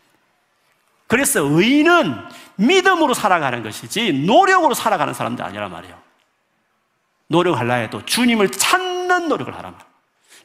그래서 1.13 1.41
의인은 1.43 2.15
믿음으로 2.55 3.13
살아가는 3.13 3.61
것이지 3.61 4.13
노력으로 4.25 4.73
살아가는 4.73 5.13
사람도 5.13 5.43
아니란 5.43 5.71
말이에요. 5.71 5.95
노력하려 7.27 7.75
해도 7.75 8.03
주님을 8.03 8.51
찾는 8.51 9.27
노력을 9.27 9.55
하란 9.55 9.73
말이에요. 9.73 9.93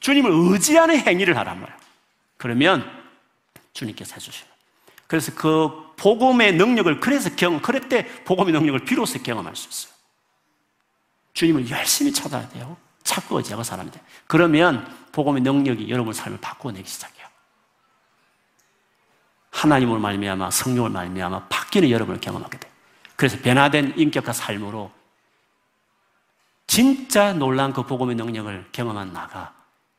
주님을 0.00 0.30
의지하는 0.30 0.98
행위를 0.98 1.38
하란 1.38 1.58
말이에요. 1.58 1.80
그러면 2.36 2.84
주님께서 3.72 4.12
해주시는 4.16 4.52
그래서 5.06 5.32
그 5.34 5.94
복음의 5.96 6.52
능력을 6.56 7.00
그래서 7.00 7.34
경험, 7.34 7.62
그럴 7.62 7.88
때 7.88 8.06
복음의 8.24 8.52
능력을 8.52 8.84
비로소 8.84 9.22
경험할 9.22 9.56
수 9.56 9.70
있어요. 9.70 9.94
주님을 11.32 11.70
열심히 11.70 12.12
찾아야 12.12 12.46
돼요. 12.46 12.76
찾고 13.04 13.38
의지하고 13.38 13.62
살아야 13.62 13.90
돼. 13.90 14.02
그러면 14.26 14.86
복음의 15.12 15.40
능력이 15.40 15.88
여러분 15.88 16.12
삶을 16.12 16.40
바꿔내기 16.42 16.86
시작해요. 16.86 17.17
하나님을 19.58 19.98
말미암아 19.98 20.52
성령을 20.52 20.90
말미암아 20.90 21.48
바뀌는 21.48 21.90
여러분을 21.90 22.20
경험하게 22.20 22.58
돼. 22.58 22.70
그래서 23.16 23.36
변화된 23.38 23.94
인격과 23.96 24.32
삶으로 24.32 24.92
진짜 26.68 27.32
놀란 27.32 27.72
그 27.72 27.82
복음의 27.82 28.14
능력을 28.14 28.68
경험한 28.70 29.12
나가 29.12 29.52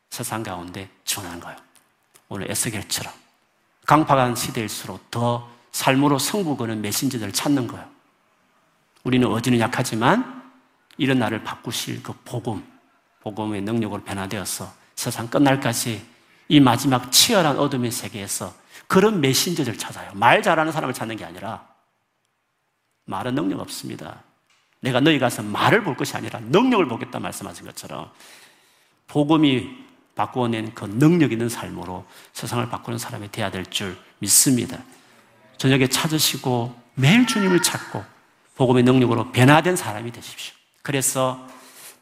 세상 0.09 0.43
가운데 0.43 0.89
전하는 1.03 1.41
거예요. 1.41 1.57
오늘 2.29 2.49
에스겔처럼 2.49 3.13
강팍한 3.85 4.35
시대일수록 4.35 5.11
더 5.11 5.49
삶으로 5.73 6.19
성부 6.19 6.55
거는 6.55 6.81
메신저들을 6.81 7.33
찾는 7.33 7.67
거예요. 7.67 7.85
우리는 9.03 9.27
어디는 9.27 9.59
약하지만 9.59 10.41
이런 10.97 11.19
나를 11.19 11.43
바꾸실 11.43 12.01
그 12.01 12.13
복음, 12.23 12.65
복음의 13.21 13.61
능력으로 13.61 14.03
변화되어서 14.03 14.71
세상 14.95 15.27
끝날까지 15.27 16.05
이 16.47 16.59
마지막 16.61 17.11
치열한 17.11 17.59
어둠의 17.59 17.91
세계에서 17.91 18.53
그런 18.89 19.21
메신저를 19.21 19.77
찾아요. 19.77 20.11
말 20.15 20.41
잘하는 20.41 20.71
사람을 20.71 20.95
찾는 20.95 21.15
게 21.15 21.23
아니라 21.23 21.63
말은 23.05 23.35
능력 23.35 23.59
없습니다. 23.59 24.23
내가 24.79 24.99
너희 24.99 25.19
가서 25.19 25.43
말을 25.43 25.83
볼 25.83 25.95
것이 25.95 26.17
아니라 26.17 26.39
능력을 26.39 26.87
보겠다 26.87 27.19
말씀하신 27.19 27.65
것처럼 27.65 28.11
복음이 29.05 29.85
바꾸어낸 30.15 30.73
그 30.73 30.85
능력 30.85 31.31
있는 31.31 31.49
삶으로 31.49 32.07
세상을 32.33 32.67
바꾸는 32.67 32.97
사람이 32.97 33.31
되어야 33.31 33.51
될 33.51 33.63
줄 33.65 33.95
믿습니다. 34.17 34.79
저녁에 35.57 35.87
찾으시고 35.87 36.75
매일 36.95 37.27
주님을 37.27 37.61
찾고 37.61 38.03
복음의 38.55 38.81
능력으로 38.83 39.31
변화된 39.31 39.75
사람이 39.75 40.11
되십시오. 40.11 40.55
그래서 40.81 41.47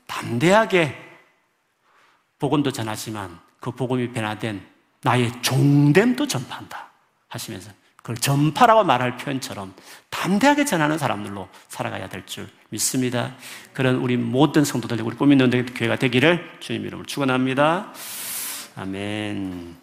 담대하게 0.05 0.95
복음도 2.39 2.71
전하지만 2.71 3.39
그 3.59 3.71
복음이 3.71 4.13
변화된 4.13 4.76
나의 5.03 5.31
종됨도 5.41 6.27
전파한다 6.27 6.91
하시면서 7.27 7.71
그걸 7.97 8.15
전파라고 8.17 8.83
말할 8.85 9.17
표현처럼 9.17 9.73
담대하게 10.09 10.65
전하는 10.65 10.97
사람들로 10.97 11.49
살아가야 11.67 12.09
될 12.09 12.25
줄 12.25 12.47
믿습니다. 12.69 13.35
그런 13.73 13.95
우리 13.95 14.17
모든 14.17 14.63
성도들, 14.65 15.01
우리 15.01 15.15
꿈있는 15.15 15.65
교회가 15.67 15.97
되기를 15.97 16.57
주님 16.59 16.85
이름으로 16.85 17.05
축원합니다. 17.05 17.93
아멘. 18.75 19.75